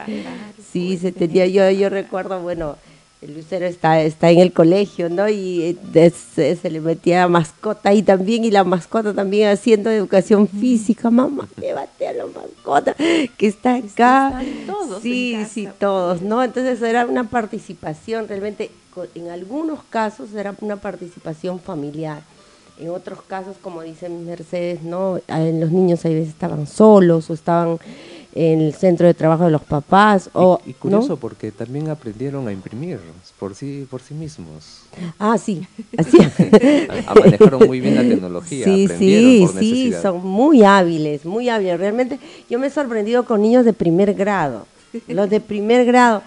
[0.74, 2.78] Sí, se tenía, yo, yo recuerdo, bueno,
[3.22, 5.28] el Lucero está, está en el colegio, ¿no?
[5.28, 11.10] Y eh, se, le metía mascota ahí también, y la mascota también haciendo educación física.
[11.10, 12.96] Mamá, llévate a la mascota
[13.38, 14.42] que está acá.
[14.68, 15.02] todos.
[15.02, 16.44] Sí, sí, todos, ¿no?
[16.44, 18.70] Entonces era una participación realmente,
[19.16, 22.22] en algunos casos era una participación familiar.
[22.80, 25.20] En otros casos, como dicen Mercedes, ¿no?
[25.28, 27.80] los niños a veces estaban solos o estaban
[28.34, 30.30] en el centro de trabajo de los papás.
[30.34, 33.00] O, y, curioso porque también aprendieron a imprimir
[33.40, 34.84] por sí, por sí mismos.
[35.20, 35.66] Ah, sí,
[35.98, 36.18] así.
[37.16, 38.66] manejaron muy bien la tecnología.
[38.66, 41.80] Sí, sí, sí, son muy hábiles, muy hábiles.
[41.80, 44.66] Realmente yo me he sorprendido con niños de primer grado.
[45.08, 46.24] Los de primer grado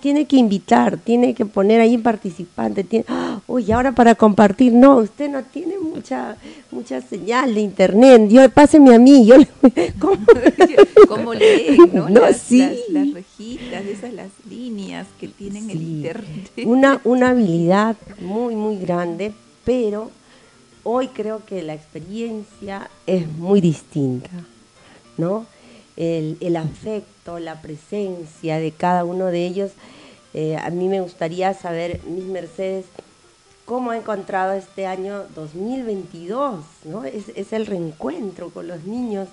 [0.00, 2.84] tiene que invitar, tiene que poner ahí participante.
[2.84, 3.06] Tiene,
[3.46, 6.36] uy, ahora para compartir, no, usted no tiene mucha
[6.70, 8.28] mucha señal de internet.
[8.28, 9.36] Yo páseme a mí, yo
[9.98, 10.18] ¿cómo,
[11.08, 12.08] ¿Cómo leen, no?
[12.08, 12.58] las, sí.
[12.90, 16.50] las, rejitas, esas las líneas que tienen el internet.
[16.64, 19.32] Una una habilidad muy muy grande,
[19.64, 20.10] pero
[20.84, 24.30] hoy creo que la experiencia es muy distinta,
[25.16, 25.46] ¿no?
[25.96, 29.70] El, el afecto la presencia de cada uno de ellos.
[30.34, 32.86] Eh, a mí me gustaría saber, mis Mercedes,
[33.64, 37.04] cómo ha encontrado este año 2022, ¿no?
[37.04, 39.28] Es, el reencuentro con los niños,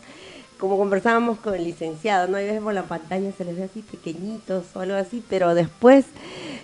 [0.59, 2.37] como conversábamos con el licenciado, ¿no?
[2.37, 6.05] Hay veces por la pantalla se les ve así pequeñitos o algo así, pero después,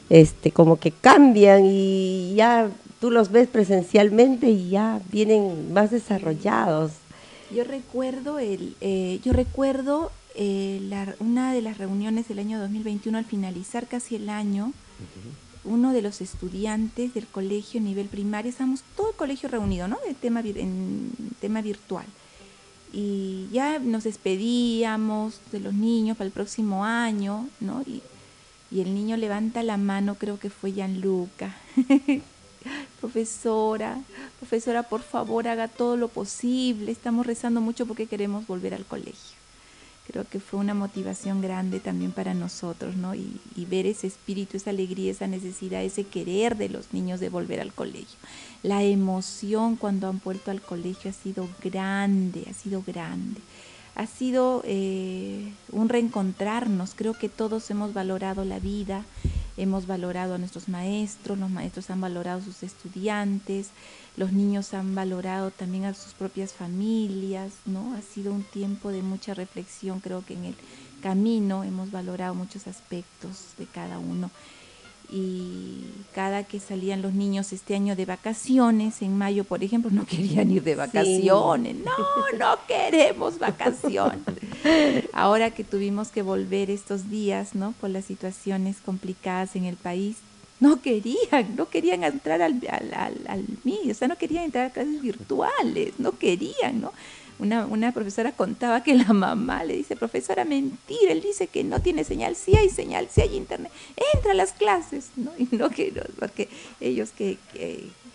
[0.09, 6.91] este, como que cambian y ya tú los ves presencialmente y ya vienen más desarrollados.
[7.51, 10.81] Yo recuerdo el, eh, yo recuerdo eh,
[11.19, 14.73] una de las reuniones del año 2021, al finalizar casi el año,
[15.63, 19.97] uno de los estudiantes del colegio nivel primario, estamos todo el colegio reunido, ¿no?
[20.07, 22.05] En tema, en tema virtual.
[22.93, 27.81] Y ya nos despedíamos de los niños para el próximo año, ¿no?
[27.85, 28.01] Y,
[28.71, 31.55] y el niño levanta la mano, creo que fue Gianluca.
[32.99, 33.99] profesora,
[34.39, 36.91] profesora, por favor, haga todo lo posible.
[36.91, 39.45] Estamos rezando mucho porque queremos volver al colegio
[40.07, 43.15] creo que fue una motivación grande también para nosotros, ¿no?
[43.15, 47.59] Y, ver ese espíritu, esa alegría, esa necesidad, ese querer de los niños de volver
[47.59, 48.17] al colegio.
[48.61, 53.41] La emoción cuando han vuelto al colegio ha sido grande, ha sido grande.
[53.95, 59.05] Ha sido eh, un reencontrarnos, creo que todos hemos valorado la vida,
[59.57, 63.69] hemos valorado a nuestros maestros, los maestros han valorado a sus estudiantes,
[64.17, 67.93] los niños han valorado también a sus propias familias, ¿no?
[67.95, 70.55] Ha sido un tiempo de mucha reflexión, creo que en el
[71.01, 74.29] camino hemos valorado muchos aspectos de cada uno.
[75.11, 80.05] Y cada que salían los niños este año de vacaciones, en mayo, por ejemplo, no
[80.05, 81.75] querían ir de vacaciones.
[81.77, 84.21] No, no queremos vacaciones.
[85.13, 87.73] Ahora que tuvimos que volver estos días, ¿no?
[87.79, 90.17] Por las situaciones complicadas en el país,
[90.59, 93.45] no querían, no querían entrar al, al, al, al
[93.89, 96.93] o sea, no querían entrar a clases virtuales, no querían, ¿no?
[97.37, 101.81] Una, una, profesora contaba que la mamá le dice, profesora, mentira, él dice que no
[101.81, 103.71] tiene señal, sí hay señal, sí hay internet,
[104.13, 105.31] entra a las clases, ¿no?
[105.37, 107.37] Y no que, porque ellos que,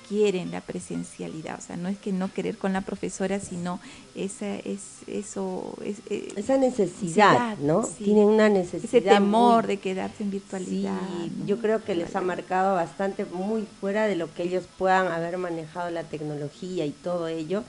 [0.09, 3.78] quieren la presencialidad, o sea, no es que no querer con la profesora, sino
[4.16, 7.83] esa es eso es, eh, esa necesidad, ¿no?
[7.96, 10.98] Tienen una necesidad ese temor de quedarse en virtualidad.
[11.22, 15.12] Sí, yo creo que les ha marcado bastante muy fuera de lo que ellos puedan
[15.12, 17.62] haber manejado la tecnología y todo ello.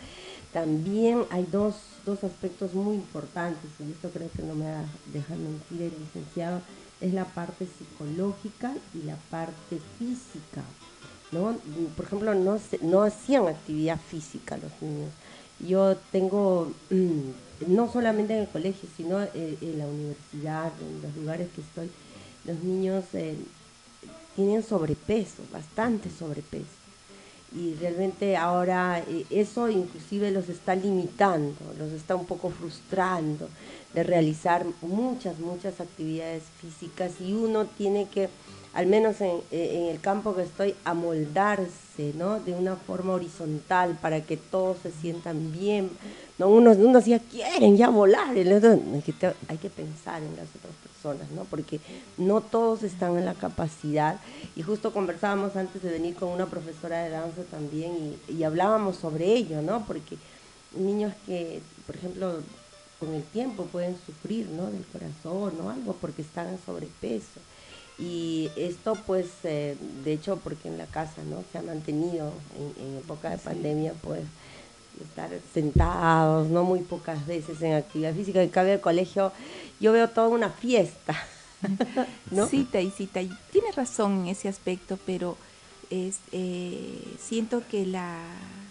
[0.54, 4.86] También hay dos, dos aspectos muy importantes, y esto creo que no me va a
[5.14, 6.62] dejar mentir el licenciado,
[7.00, 10.64] es la parte psicológica y la parte física.
[11.32, 11.56] ¿no?
[11.96, 15.12] Por ejemplo, no, no hacían actividad física los niños.
[15.60, 21.50] Yo tengo, mm, no solamente en el colegio, sino en, la universidad, en los lugares
[21.56, 21.90] que estoy,
[22.46, 23.38] los niños eh,
[24.36, 26.81] tienen sobrepeso, bastante sobrepeso.
[27.54, 33.50] Y realmente ahora eh, eso inclusive los está limitando, los está un poco frustrando
[33.94, 38.30] de realizar muchas, muchas actividades físicas y uno tiene que
[38.74, 42.40] al menos en, el campo que estoy, amoldarse, ¿no?
[42.40, 45.90] De una forma horizontal para que todos se sientan bien.
[46.38, 46.48] ¿no?
[46.48, 51.44] Unos, ya quieren ya volar, hay que pensar en las otras personas, ¿no?
[51.46, 51.82] Porque
[52.18, 54.20] no todos están en la capacidad.
[54.56, 59.34] Y justo conversábamos antes de venir con una profesora de danza también y, hablábamos sobre
[59.34, 59.86] ello, ¿no?
[59.86, 60.18] Porque
[60.78, 62.38] niños que, por ejemplo,
[63.02, 64.72] con el tiempo pueden sufrir, ¿no?
[64.72, 67.42] Del corazón o algo porque están en sobrepeso
[68.02, 72.34] y esto pues eh, de hecho porque en la casa no se ha mantenido
[72.80, 74.24] en, época de pandemia pues
[75.00, 78.42] estar sentados no muy pocas veces en actividad física.
[78.42, 79.32] En cambio el colegio
[79.80, 81.16] yo veo toda una fiesta
[82.32, 82.48] ¿no?
[82.48, 85.38] cita y cita y tiene razón en ese aspecto pero
[85.92, 88.18] es eh, siento que la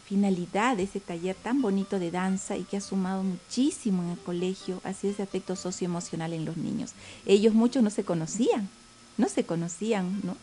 [0.07, 4.19] finalidad de ese taller tan bonito de danza y que ha sumado muchísimo en el
[4.19, 6.95] colegio ha sido ese aspecto socioemocional en los niños.
[7.27, 8.69] Ellos muchos no se conocían
[9.17, 10.37] no se conocían, ¿no?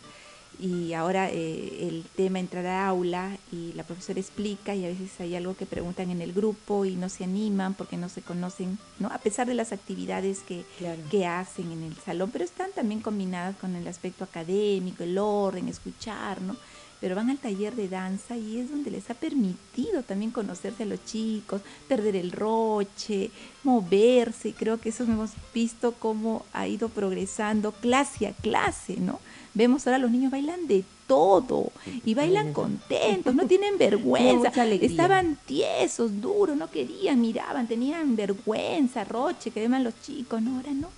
[0.60, 5.12] y ahora eh, el tema entrará a aula y la profesora explica y a veces
[5.20, 8.80] hay algo que preguntan en el grupo y no se animan porque no se conocen,
[9.00, 9.10] ¿no?
[9.10, 10.66] A pesar de las actividades que,
[11.12, 15.68] que hacen en el salón, pero están también combinadas con el aspecto académico, el orden,
[15.68, 16.56] escuchar, ¿no?
[17.00, 20.88] Pero van al taller de danza y es donde les ha permitido también conocerse a
[20.88, 23.30] los chicos, perder el roche,
[23.64, 29.20] moverse, creo que eso hemos visto cómo ha ido progresando clase a clase, ¿no?
[29.54, 31.72] Vemos ahora los niños bailan de todo
[32.06, 39.52] y bailan contentos, no tienen vergüenza, estaban tiesos, duros, no querían, miraban, tenían vergüenza, roche,
[39.52, 40.90] que vean los chicos, no, ahora no.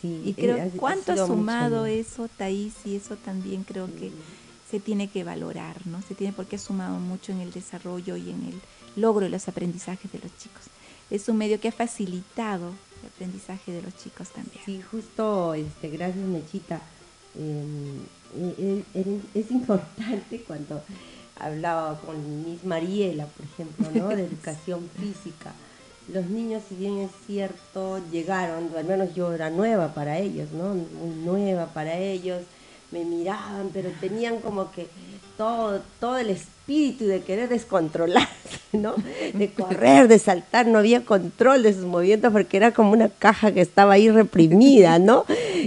[0.00, 2.74] Sí, y creo, eh, ¿cuánto ha sumado eso, Taís?
[2.86, 4.10] Y eso también creo que
[4.70, 6.00] se tiene que valorar, ¿no?
[6.02, 8.60] Se tiene porque ha sumado mucho en el desarrollo y en el
[9.00, 10.62] logro de los aprendizajes de los chicos.
[11.10, 12.68] Es un medio que ha facilitado
[13.00, 14.62] el aprendizaje de los chicos también.
[14.64, 16.80] Sí, justo, este, gracias Mechita.
[17.36, 17.98] Em,
[18.36, 20.82] e, e, es importante cuando
[21.38, 24.08] hablaba con Miss Mariela, por ejemplo, ¿no?
[24.08, 25.52] de educación física.
[26.12, 30.74] Los niños, si bien es cierto, llegaron, al menos yo era nueva para ellos, ¿no?
[30.74, 32.42] Muy nueva para ellos
[32.92, 34.88] me miraban, pero tenían como que
[35.36, 38.28] todo, todo el espíritu de querer descontrolarse,
[38.72, 38.94] ¿no?
[39.34, 43.52] De correr, de saltar, no había control de sus movimientos porque era como una caja
[43.52, 45.24] que estaba ahí reprimida, ¿no?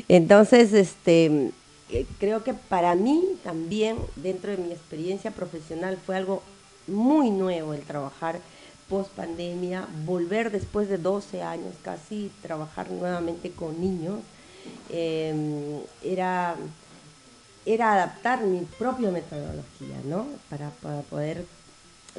[0.08, 1.52] Entonces, este,
[1.90, 6.42] eh, creo que para mí también, dentro de mi experiencia profesional, fue algo
[6.88, 8.40] muy nuevo el trabajar
[8.90, 14.20] post pandemia, volver después de 12 años casi, trabajar nuevamente con niños.
[14.90, 16.56] Em, era
[17.66, 20.26] era adaptar mi propia metodología, ¿no?
[20.49, 20.70] Para,
[21.09, 21.45] poder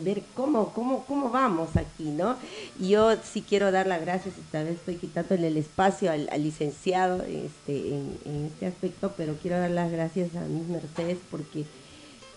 [0.01, 2.37] ver cómo, cómo, cómo vamos aquí, ¿no?
[2.81, 7.95] Yo sí quiero dar las gracias, esta vez estoy quitándole el espacio al, licenciado este,
[7.95, 11.65] en, este aspecto, pero quiero dar las gracias a mis Mercedes porque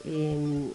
[0.03, 0.69] em,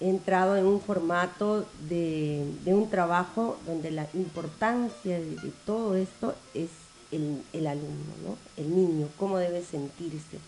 [0.00, 6.70] he entrado en un formato de, un trabajo donde la importancia de, todo esto es
[7.10, 8.36] el, el alumno, ¿no?
[8.56, 10.38] El niño, cómo debe sentirse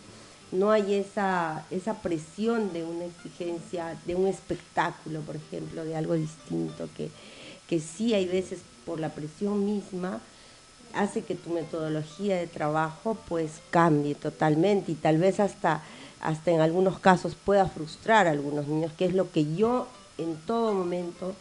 [0.53, 6.15] no hay esa, esa presión de una exigencia, de un espectáculo, por ejemplo, de algo
[6.15, 7.11] distinto, que,
[7.67, 10.21] que sí hay veces por la presión misma
[10.95, 15.83] hace que tu metodología de trabajo pues cambie totalmente y tal vez hasta,
[16.21, 19.89] hasta en algunos casos pueda frustrar a algunos niños, que es lo que yo
[20.19, 21.35] en todo momento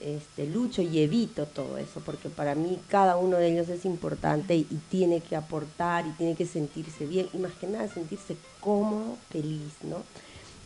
[0.00, 4.54] este, lucho y evito todo eso, porque para mí cada uno de ellos es importante
[4.56, 9.16] y, tiene que aportar y tiene que sentirse bien y más que nada sentirse cómodo,
[9.30, 10.02] feliz, ¿no?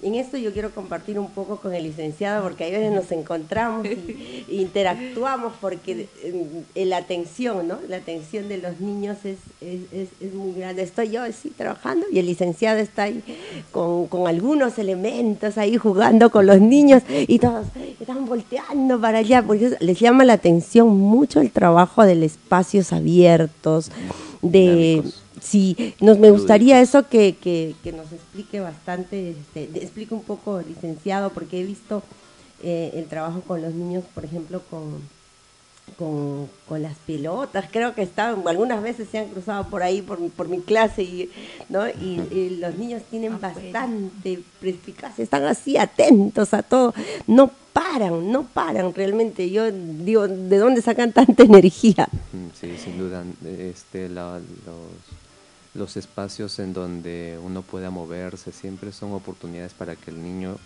[0.03, 3.87] En esto yo quiero compartir un poco con el licenciado porque a veces nos encontramos
[3.87, 6.09] y, interactuamos porque
[6.75, 7.79] eh, la atención, ¿no?
[7.89, 10.83] La atención de los niños es, es, es, muy grande.
[10.83, 13.23] Estoy yo así trabajando y el licenciado está ahí
[13.71, 17.67] con, con, algunos elementos ahí jugando con los niños y todos
[18.01, 23.91] están volteando para allá porque les llama la atención mucho el trabajo de espacios abiertos,
[24.43, 25.03] de...
[25.43, 31.31] Sí, nos, me gustaría eso que, que, nos explique bastante, este, explique un poco, licenciado,
[31.31, 32.03] porque he visto
[32.63, 35.01] eh, el trabajo con los niños, por ejemplo, con,
[35.99, 40.49] con, las pelotas, creo que estaban, algunas veces se han cruzado por ahí, por, por
[40.49, 41.31] mi clase, y,
[41.69, 41.89] ¿no?
[41.89, 46.95] y, los niños tienen bastante perspicacia, están así atentos a todo,
[47.27, 49.51] no paran, no paran realmente.
[49.51, 52.09] Yo digo, ¿de dónde sacan tanta energía?
[52.33, 54.43] Mm, sí, sin duda, este, los
[55.75, 60.57] los espacios en donde uno pueda moverse siempre son oportunidades para que el niño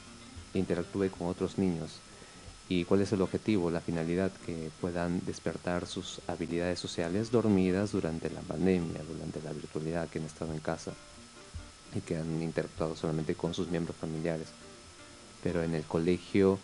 [0.54, 2.00] interactúe con otros niños.
[2.68, 4.32] ¿Y cuál es el objetivo, la finalidad?
[4.44, 10.24] Que puedan despertar sus habilidades sociales dormidas durante la pandemia, durante la virtualidad, que han
[10.24, 10.92] estado en casa
[11.94, 14.48] y que han interactuado solamente con sus miembros familiares.
[15.44, 16.58] Pero en el colegio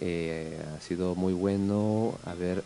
[0.00, 2.62] eh, ha sido muy bueno haber,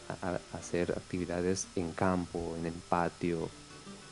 [0.53, 3.49] hacer actividades en campo, en el patio,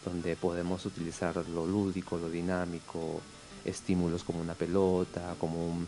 [0.05, 3.21] donde podemos utilizar lo lúdico, lo dinámico,
[3.65, 5.87] estímulos como una pelota, como,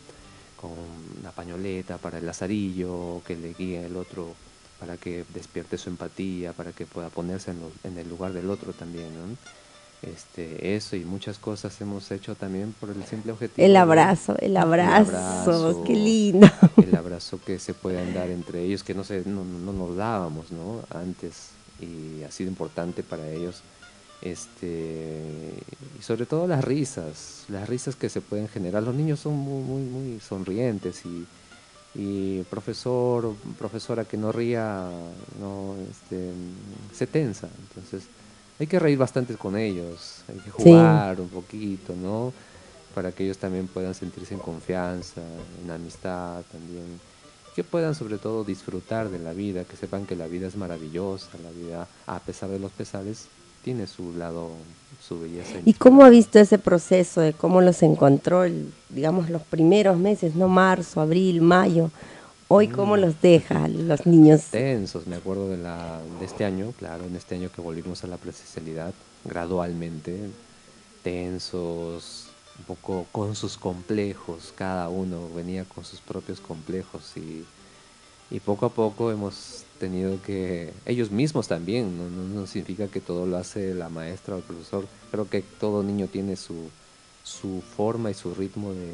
[1.20, 4.34] una pañoleta para el lazarillo, que le guíe el otro
[4.80, 7.52] para que despierte su empatía, para que pueda ponerse
[7.84, 9.10] en, el lugar del otro también.
[10.00, 13.64] Este, eso y muchas cosas hemos hecho también por el simple objetivo.
[13.66, 16.48] El abrazo, el abrazo, qué lindo.
[16.76, 20.50] El abrazo que se puedan dar entre ellos, que no, se, no, no nos dábamos
[20.50, 20.82] ¿no?
[20.90, 21.50] antes
[21.80, 23.62] y ha sido importante para ellos
[24.24, 25.20] este
[25.98, 28.82] y sobre todo las risas, las risas que se pueden generar.
[28.82, 31.26] Los niños son muy, muy, muy sonrientes y,
[31.94, 34.88] y profesor, profesora que no ría,
[35.38, 36.30] no, este,
[36.92, 37.48] se tensa.
[37.68, 38.08] Entonces
[38.58, 42.32] hay que reír bastante con ellos, hay que jugar un poquito, ¿no?
[42.94, 45.20] para que ellos también puedan sentirse en confianza,
[45.62, 47.00] en amistad también,
[47.54, 51.28] que puedan sobre todo disfrutar de la vida, que sepan que la vida es maravillosa,
[51.42, 53.26] la vida a pesar de los pesares
[53.64, 54.50] tiene su lado,
[55.00, 55.58] su belleza.
[55.64, 58.44] ¿Y cómo ha visto ese proceso de cómo los encontró,
[58.90, 61.90] digamos, los primeros meses, no marzo, abril, mayo?
[62.46, 63.00] Hoy, ¿cómo mm.
[63.00, 64.42] los deja los niños?
[64.50, 68.06] Tensos, me acuerdo de, la, de este año, claro, en este año que volvimos a
[68.06, 68.92] la presencialidad,
[69.24, 70.28] gradualmente,
[71.02, 72.26] tensos,
[72.58, 77.44] un poco con sus complejos, cada uno venía con sus propios complejos y,
[78.34, 83.26] y poco a poco hemos tenido que, ellos mismos también, no, no, significa que todo
[83.26, 86.68] lo hace la maestra o el profesor, creo que todo niño tiene su,
[87.22, 88.90] su forma y su ritmo de,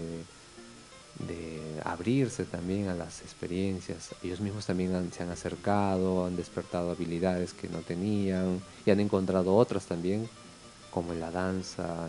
[1.27, 4.11] de abrirse también a las experiencias.
[4.23, 9.57] Ellos mismos también se han acercado, han despertado habilidades que no tenían y han encontrado
[9.57, 10.29] otras también,
[10.91, 12.09] como en la danza,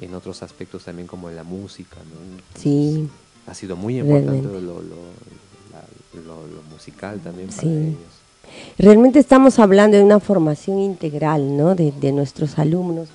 [0.00, 1.96] en, otros aspectos también como en la música.
[2.56, 3.08] sí.
[3.46, 4.80] Ha sido muy importante lo,
[6.70, 7.98] musical también para ellos.
[8.78, 11.74] Realmente estamos hablando de una formación integral ¿no?
[11.74, 13.08] de, de nuestros alumnos.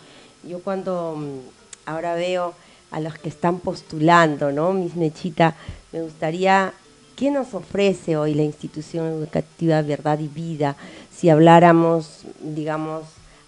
[0.48, 2.54] Yo cuando mm, ahora veo
[2.92, 4.74] a los que están postulando, ¿no?
[4.74, 5.56] Mis Mechita,
[5.92, 6.74] me gustaría,
[7.16, 10.76] ¿qué nos ofrece hoy la institución educativa Verdad y Vida?
[11.16, 13.04] Si habláramos, digamos,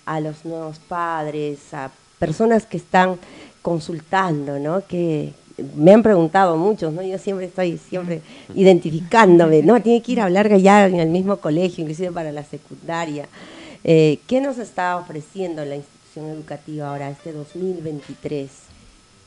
[0.06, 3.18] a los nuevos padres, a personas que están
[3.62, 4.86] consultando, ¿no?
[4.86, 5.34] Que
[5.76, 7.02] me han preguntado muchos, ¿no?
[7.02, 8.22] Yo siempre estoy siempre
[8.56, 9.82] identificándome, ¿no?
[9.82, 13.28] Tiene que ir a hablar ya en el mismo colegio, inclusive para la secundaria.
[13.84, 18.50] Eh, ¿Qué nos está ofreciendo la institución educativa ahora, este 2023?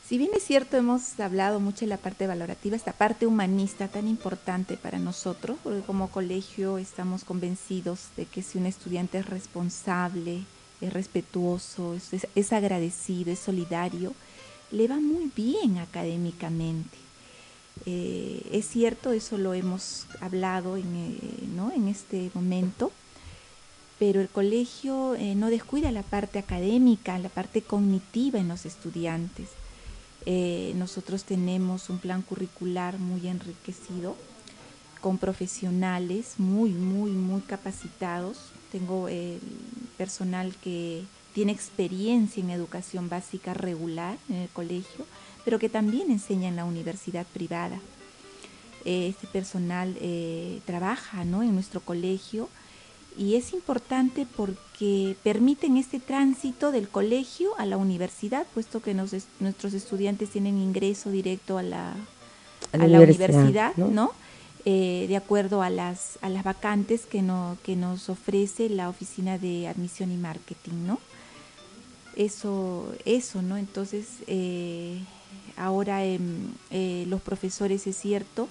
[0.07, 4.07] Si bien es cierto, hemos hablado mucho de la parte valorativa, esta parte humanista tan
[4.07, 10.43] importante para nosotros, porque como colegio estamos convencidos de que si un estudiante es responsable,
[10.83, 11.97] es respetuoso,
[12.35, 14.13] es, agradecido, es solidario,
[14.71, 17.05] le va muy bien académicamente.
[17.87, 21.19] Eh, es cierto, eso lo hemos hablado en, eh,
[21.55, 21.73] ¿no?
[21.73, 22.93] en este momento,
[23.99, 29.49] pero el colegio eh, no descuida la parte académica, la parte cognitiva en los estudiantes.
[30.75, 34.17] Nosotros tenemos un plan curricular muy enriquecido
[35.03, 38.39] con profesionales muy, muy, muy capacitados.
[38.73, 39.07] Tengo
[39.99, 41.05] personal que
[41.35, 45.05] tiene experiencia en educación básica regular en el colegio,
[45.45, 47.79] pero que también enseña en la universidad privada.
[48.87, 49.97] Eh, este personal
[50.65, 51.43] trabaja ¿no?
[51.43, 52.49] en nuestro colegio
[53.17, 59.73] y es importante porque permiten este tránsito del colegio a la universidad, puesto que nuestros
[59.73, 61.95] estudiantes tienen ingreso directo a la,
[62.73, 64.13] universidad, ¿no?
[64.65, 69.39] Eh, de acuerdo a las, a las vacantes que, no, que nos ofrece la Oficina
[69.39, 70.99] de Admisión y Marketing, ¿no?
[72.17, 73.57] Eso, eso ¿no?
[73.57, 74.99] Entonces, eh,
[75.57, 78.49] ahora eh, los profesores, es cierto,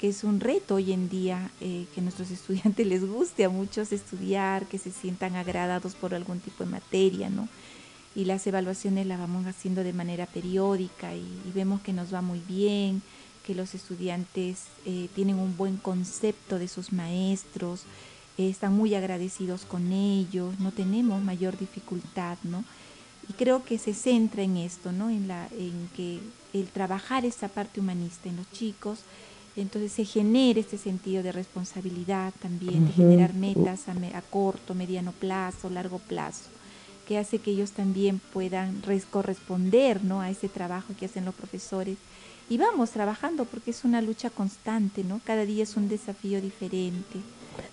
[0.00, 3.48] que es un reto hoy en día eh, que a nuestros estudiantes les guste a
[3.50, 7.48] muchos estudiar, que se sientan agradados por algún tipo de materia, ¿no?
[8.14, 12.40] Y las evaluaciones las vamos haciendo de manera periódica y, vemos que nos va muy
[12.40, 13.02] bien,
[13.46, 14.64] que los estudiantes
[15.14, 17.84] tienen un buen concepto de sus maestros,
[18.36, 22.64] están muy agradecidos con ellos, no tenemos mayor dificultad, ¿no?
[23.28, 25.10] Y creo que se centra en esto, ¿no?
[25.10, 26.20] En, la, en que
[26.52, 29.00] el trabajar esta parte humanista en los chicos,
[29.56, 35.68] entonces se genera este sentido de responsabilidad también, de generar metas a, corto, mediano plazo,
[35.68, 36.48] largo plazo,
[37.06, 40.20] que hace que ellos también puedan corresponder ¿no?
[40.20, 41.98] a ese trabajo que hacen los profesores.
[42.48, 45.20] Y vamos trabajando porque es una lucha constante, ¿no?
[45.24, 47.20] Cada día es un desafío diferente,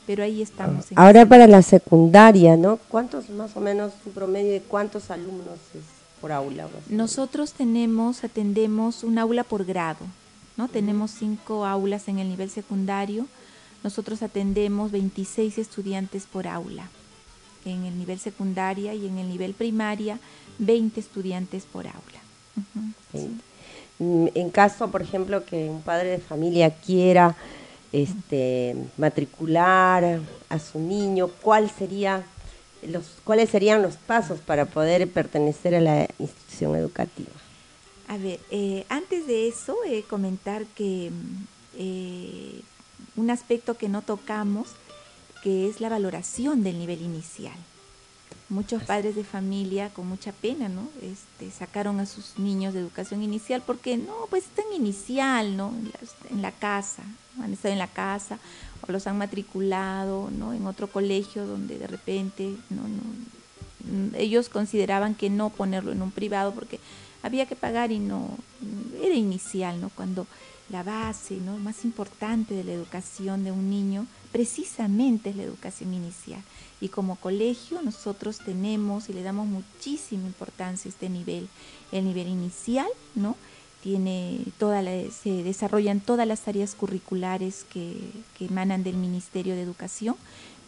[0.06, 0.86] pero ahí estamos.
[0.96, 2.78] Ahora para la secundaria, ¿no?
[2.90, 5.84] ¿Cuántos más o menos, un promedio de cuántos alumnos es
[6.22, 6.68] por aula?
[6.90, 10.06] Nosotros tenemos, atendemos un aula por grado.
[10.68, 13.26] Tenemos cinco aulas en el nivel secundario.
[13.84, 16.90] Nosotros atendemos 26 estudiantes por aula.
[17.64, 20.20] En el nivel secundaria y en el nivel primaria,
[20.60, 22.20] 20 estudiantes por aula.
[24.00, 27.36] Mm, en caso, por ejemplo, que un padre de familia quiera
[27.92, 30.20] este, matricular
[30.50, 32.24] a su niño, ¿cuál sería
[32.88, 37.32] los, ¿cuáles serían los pasos para poder pertenecer a la institución educativa?
[38.08, 41.44] A ver, eh, antes de eso, eh, comentar que mm,
[41.78, 42.62] eh,
[43.16, 44.70] un aspecto que no tocamos,
[45.44, 47.56] que es la valoración del nivel inicial.
[48.50, 50.90] Muchos padres de familia con mucha pena, ¿no?
[51.04, 55.72] Este, sacaron a sus niños de educación inicial porque no, pues están inicial, ¿no?
[56.32, 57.04] En la, casa,
[57.42, 58.40] han estado en la casa
[58.82, 60.54] o los han matriculado, ¿no?
[60.54, 63.04] En otro colegio donde de repente, no, no,
[63.92, 66.80] mm, ellos consideraban que no ponerlo en un privado porque
[67.22, 68.30] había que pagar y no,
[69.02, 69.90] era inicial, ¿no?
[69.90, 70.26] Cuando
[70.70, 71.58] la base, ¿no?
[71.58, 76.42] Más importante de la educación de un niño precisamente es la educación inicial.
[76.82, 81.50] Y como colegio nosotros tenemos y le damos muchísima importancia a este nivel,
[81.92, 83.36] el nivel inicial, ¿no?
[83.82, 87.98] Tiene toda se desarrollan todas las áreas curriculares que,
[88.38, 90.16] que emanan del Ministerio de Educación,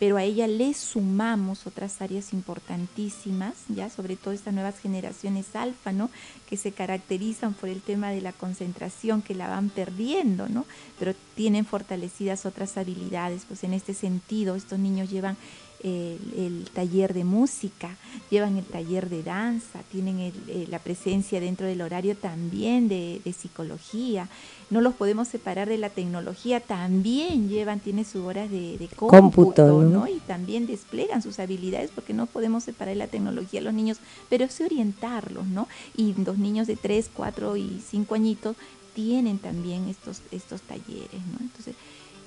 [0.02, 5.92] pero a ella le sumamos otras áreas importantísimas, ya sobre todo estas nuevas generaciones alfa,
[5.92, 6.10] ¿no?
[6.50, 10.66] que se caracterizan por el tema de la concentración, que la van perdiendo, ¿no?
[10.98, 15.38] pero tienen fortalecidas otras habilidades, pues en este sentido estos niños llevan
[15.84, 17.98] el, taller de música,
[18.30, 20.32] llevan el taller de danza, tienen
[20.70, 24.30] la presencia dentro del horario también de, psicología.
[24.70, 30.08] No los podemos separar de la tecnología, también llevan, tienen sus horas de, cómputo, ¿no?
[30.08, 33.98] Y también desplegan sus habilidades porque no podemos separar de la tecnología a los niños,
[34.30, 35.68] pero sí orientarlos, ¿no?
[35.98, 38.56] Y los niños de 3, 4 y 5 añitos
[38.94, 41.40] tienen también estos, estos talleres, ¿no?
[41.40, 41.76] Entonces,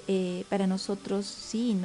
[0.07, 1.77] eh, para nosotros sí.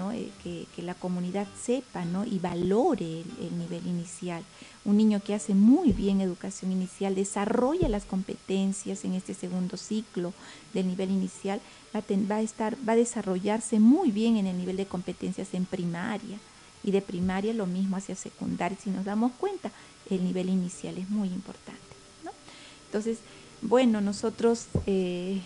[0.45, 4.43] Eh, que, la comunidad sepa y valore el, nivel inicial.
[4.85, 10.33] Un niño que hace muy bien educación inicial, desarrolla las competencias en este segundo ciclo
[10.73, 11.61] del nivel inicial,
[11.93, 16.39] va a, estar, va a desarrollarse muy bien en el nivel de competencias en primaria.
[16.81, 18.77] Y de primaria lo mismo hacia secundaria.
[18.81, 19.69] Si nos damos cuenta,
[20.09, 21.79] el nivel inicial es muy importante.
[22.85, 23.19] Entonces,
[23.61, 24.67] bueno, nosotros...
[24.85, 25.41] Eh,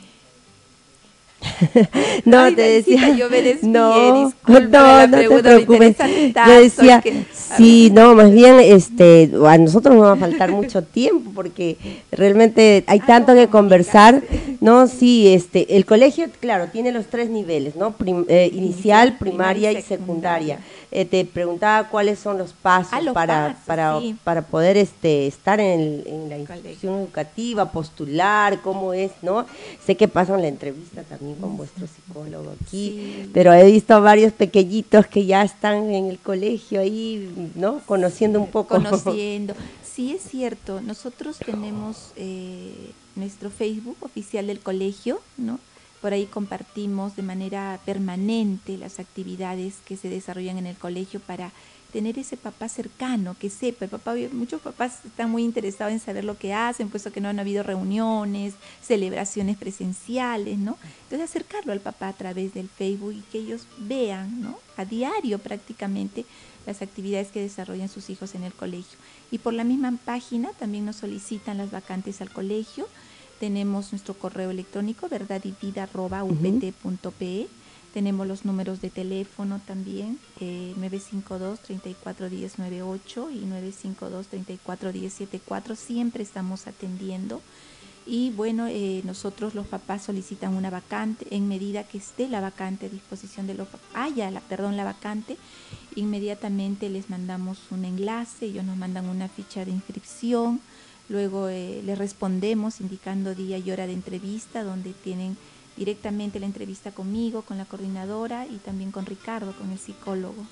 [2.26, 5.96] no, te decía, yo me no, no, no te preocupes.
[6.48, 7.04] Yo decía,
[7.58, 11.78] sí, no, más bien, este, a nosotros nos va a faltar mucho tiempo porque
[12.12, 14.22] realmente hay tanto que conversar,
[14.62, 14.88] ¿no?
[14.88, 17.96] Sí, este, el colegio, claro, tiene los tres niveles, ¿no?
[18.28, 20.60] Eh, inicial, primaria y secundaria.
[20.96, 26.04] Eh, te preguntaba cuáles son los pasos ah, para, para, para poder este, estar en,
[26.06, 29.48] en la institución educativa, postular, cómo es, ¿no?
[29.84, 35.08] Sé que pasan la entrevista también con vuestro psicólogo aquí, pero he visto varios pequeñitos
[35.08, 37.82] que ya están en el colegio ahí, ¿no?
[37.86, 38.76] Conociendo un poco.
[38.76, 39.54] Conociendo.
[39.94, 40.82] Sí, es cierto.
[40.82, 42.74] Nosotros tenemos eh,
[43.16, 45.60] nuestro Facebook oficial del colegio, ¿no?
[46.02, 51.52] Por ahí compartimos de manera permanente las actividades que se desarrollan en el colegio para
[51.94, 56.40] tener ese papá cercano, que sepa, papá, muchos papás están muy interesados en saber lo
[56.40, 60.78] que hacen, puesto que no han habido reuniones, celebraciones presenciales, ¿no?
[61.04, 64.58] Entonces acercarlo al papá a través del Facebook y que ellos vean, ¿no?
[64.76, 66.26] A diario prácticamente
[66.66, 68.98] las actividades que desarrollan sus hijos en el colegio.
[69.30, 72.88] Y por la misma página también nos solicitan las vacantes al colegio,
[73.40, 75.86] tenemos nuestro correo electrónico, verdad y vida
[77.94, 85.76] Tenemos los números de teléfono también, eh, 952-341098 y 952-341074.
[85.76, 87.42] Siempre estamos atendiendo.
[88.06, 92.88] Y bueno, eh, nosotros los papás solicitan una vacante, en medida que esté la vacante
[92.88, 95.38] a disposición de los haya, la, perdón, la vacante,
[95.96, 100.60] inmediatamente les mandamos un enlace, ellos nos mandan una ficha de inscripción
[101.10, 105.38] Luego eh, le respondemos indicando día y hora de entrevista, donde tienen
[105.78, 110.46] directamente la entrevista conmigo, con la coordinadora y también con Ricardo, con el psicólogo.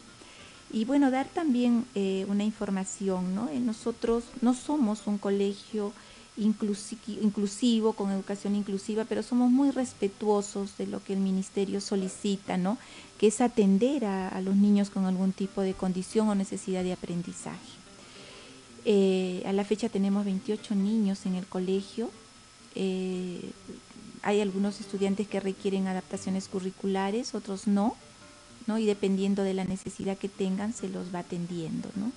[0.72, 3.50] Y bueno, dar también eh, una información, ¿no?
[3.50, 5.92] Eh, nosotros no somos un colegio
[6.38, 12.78] inclusivo, con educación inclusiva, pero somos muy respetuosos de lo que el ministerio solicita, ¿no?
[13.20, 17.82] Que es atender a los niños con algún tipo de condición o necesidad de aprendizaje.
[18.84, 22.10] Eh, a la fecha tenemos 28 niños en el colegio.
[24.24, 27.96] Hay algunos estudiantes que requieren adaptaciones curriculares, otros no,
[28.68, 28.78] ¿no?
[28.78, 32.12] Y dependiendo de la necesidad que tengan, se los va atendiendo, ¿no?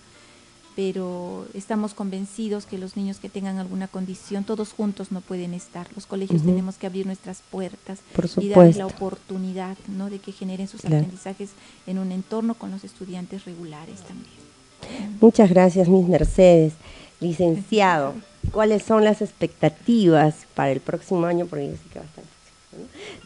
[0.77, 5.87] Pero estamos convencidos que los niños que tengan alguna condición, todos juntos no pueden estar.
[5.95, 8.01] Los colegios tenemos que abrir nuestras puertas
[8.41, 10.11] y darles la oportunidad, ¿no?
[10.11, 11.51] De que generen sus aprendizajes
[11.87, 15.15] en un entorno con los estudiantes regulares también.
[15.21, 16.73] Muchas gracias, mis Mercedes.
[17.21, 18.15] Licenciado,
[18.53, 21.47] ¿cuáles son las expectativas para el próximo año?
[21.47, 22.01] Porque que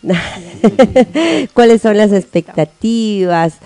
[1.55, 3.59] ¿Cuáles son las expectativas?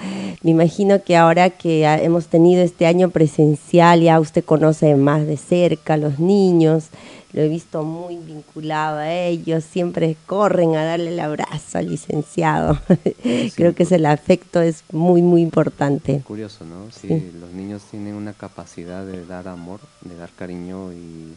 [0.42, 5.36] Me imagino que ahora que hemos tenido este año presencial, ya usted conoce más de
[5.36, 6.88] cerca a los niños,
[7.32, 12.78] lo he visto muy vinculado a ellos, siempre corren a darle el abrazo al licenciado.
[13.54, 16.20] Creo que ese el afecto es muy, muy importante.
[16.26, 16.90] Curioso, ¿no?
[16.90, 21.34] Sí, los niños tienen una capacidad de dar amor, de dar cariño y,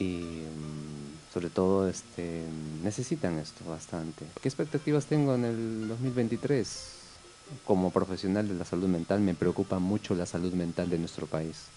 [0.00, 2.42] y mm, sobre todo este,
[2.82, 4.26] necesitan esto bastante.
[4.42, 6.96] ¿Qué expectativas tengo en el 2023?
[7.64, 11.68] Como profesional de la salud mental me preocupa mucho la salud mental de nuestro país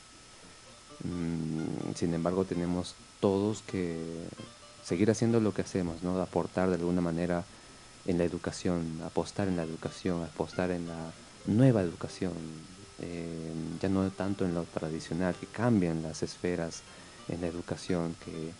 [1.03, 3.99] Mm, sin embargo, tenemos todos que
[4.83, 6.19] seguir haciendo lo que hacemos, ¿no?
[6.21, 7.43] aportar de alguna manera
[8.05, 11.11] en la educación, apostar en la educación, apostar en la
[11.45, 12.33] nueva educación,
[12.99, 16.81] eh, ya no tanto en lo tradicional, que cambien las esferas
[17.29, 18.51] en la educación, que,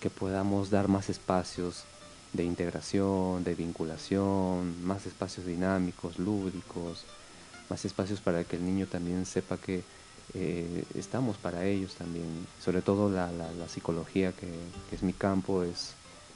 [0.00, 1.84] que podamos dar más espacios
[2.32, 7.04] de integración, de vinculación, más espacios dinámicos, lúdicos,
[7.70, 9.82] más espacios para que el niño también sepa que
[10.34, 12.46] eh, estamos para ellos también.
[12.62, 14.48] Sobre todo la, la, psicología, que,
[14.88, 15.94] que, es mi campo, es,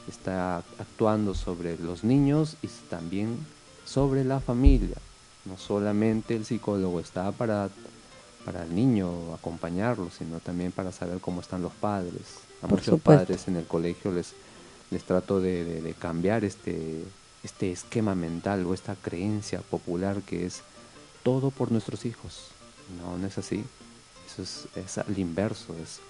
[0.09, 3.39] está actuando sobre los niños y también
[3.85, 4.97] sobre la familia.
[5.45, 7.69] No solamente el psicólogo está para,
[8.45, 12.41] para el niño acompañarlo, sino también para saber cómo están los padres.
[12.63, 14.35] A muchos padres en el colegio les,
[14.91, 17.05] les trato de, cambiar este,
[17.43, 20.63] este esquema mental o esta creencia popular que es
[21.23, 22.49] todo por nuestros hijos.
[23.01, 23.65] No, no es así.
[24.27, 26.01] Eso es, es al inverso, es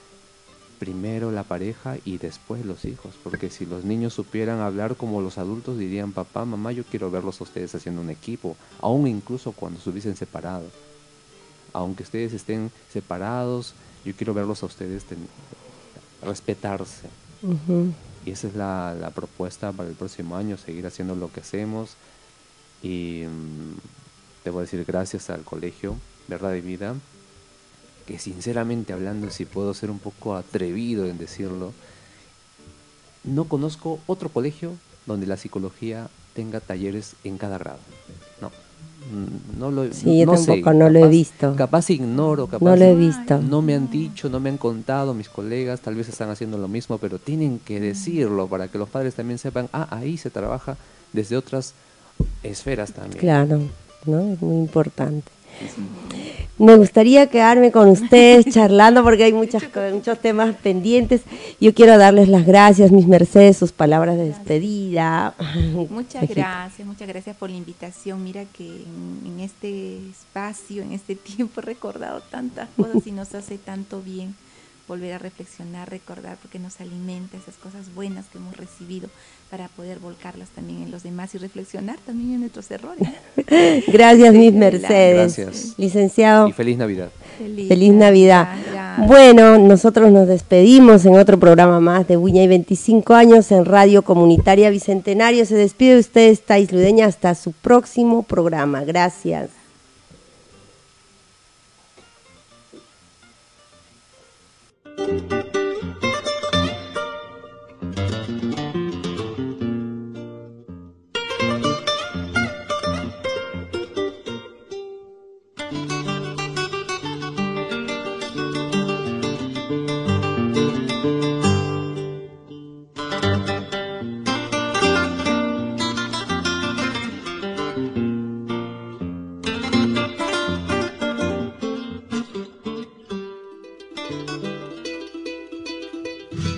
[0.83, 5.39] primero la pareja y después los hijos, porque si los niños supieran hablar como los
[5.39, 9.79] adultos dirían, papá, mamá, yo quiero verlos a ustedes haciendo un equipo, aún incluso cuando
[9.79, 10.73] estuviesen separados.
[11.73, 15.05] Aunque ustedes estén separados, yo quiero verlos a ustedes
[16.23, 17.09] respetarse.
[18.25, 21.97] Y esa es la, propuesta para el próximo año, seguir haciendo lo que hacemos.
[22.83, 23.77] Y mm,
[24.45, 25.97] debo decir gracias al colegio
[26.29, 26.95] Verdad y Vida,
[28.07, 31.73] que sinceramente hablando, si puedo ser un poco atrevido en decirlo,
[33.25, 34.73] no conozco otro colegio
[35.07, 37.81] donde la psicología tenga talleres en cada grado.
[38.41, 38.51] No.
[39.13, 41.55] Mm, no lo, sí, yo tampoco no lo he visto.
[41.57, 43.41] Capaz ignoro, capaz no lo he visto.
[43.43, 46.69] No me han dicho, no me han contado mis colegas, tal vez están haciendo lo
[46.69, 50.77] mismo, pero tienen que decirlo para que los padres también sepan, ah, ahí se trabaja
[51.13, 51.75] desde otras
[52.43, 53.19] esferas también.
[53.19, 53.61] Claro,
[54.07, 54.33] ¿no?
[54.33, 55.31] Es muy importante.
[56.59, 61.23] Me gustaría quedarme con ustedes charlando porque hay muchas, muchos temas pendientes.
[61.61, 65.35] Yo quiero darles las gracias, mis mercedes, sus palabras de despedida.
[65.91, 68.23] Muchas gracias, muchas gracias por la invitación.
[68.23, 73.59] Mira que en, este espacio, en este tiempo he recordado tantas cosas y nos hace
[73.59, 74.37] tanto bien
[74.87, 79.09] volver a reflexionar, recordar, porque nos alimenta esas cosas buenas que hemos recibido
[79.53, 83.07] para poder volcarlas también en los demás y reflexionar también en nuestros errores.
[83.87, 85.37] Gracias, mis Mercedes.
[85.37, 85.75] Gracias.
[85.77, 86.49] Licenciado.
[86.49, 87.11] Y feliz Navidad.
[87.37, 88.49] Feliz, Navidad.
[89.07, 94.01] Bueno, nosotros nos despedimos en otro programa más de Wiña y 25 años en Radio
[94.01, 95.45] Comunitaria Bicentenario.
[95.45, 98.85] Se despide de ustedes, Tais Ludeña, hasta su próximo programa.
[98.85, 99.51] Gracias.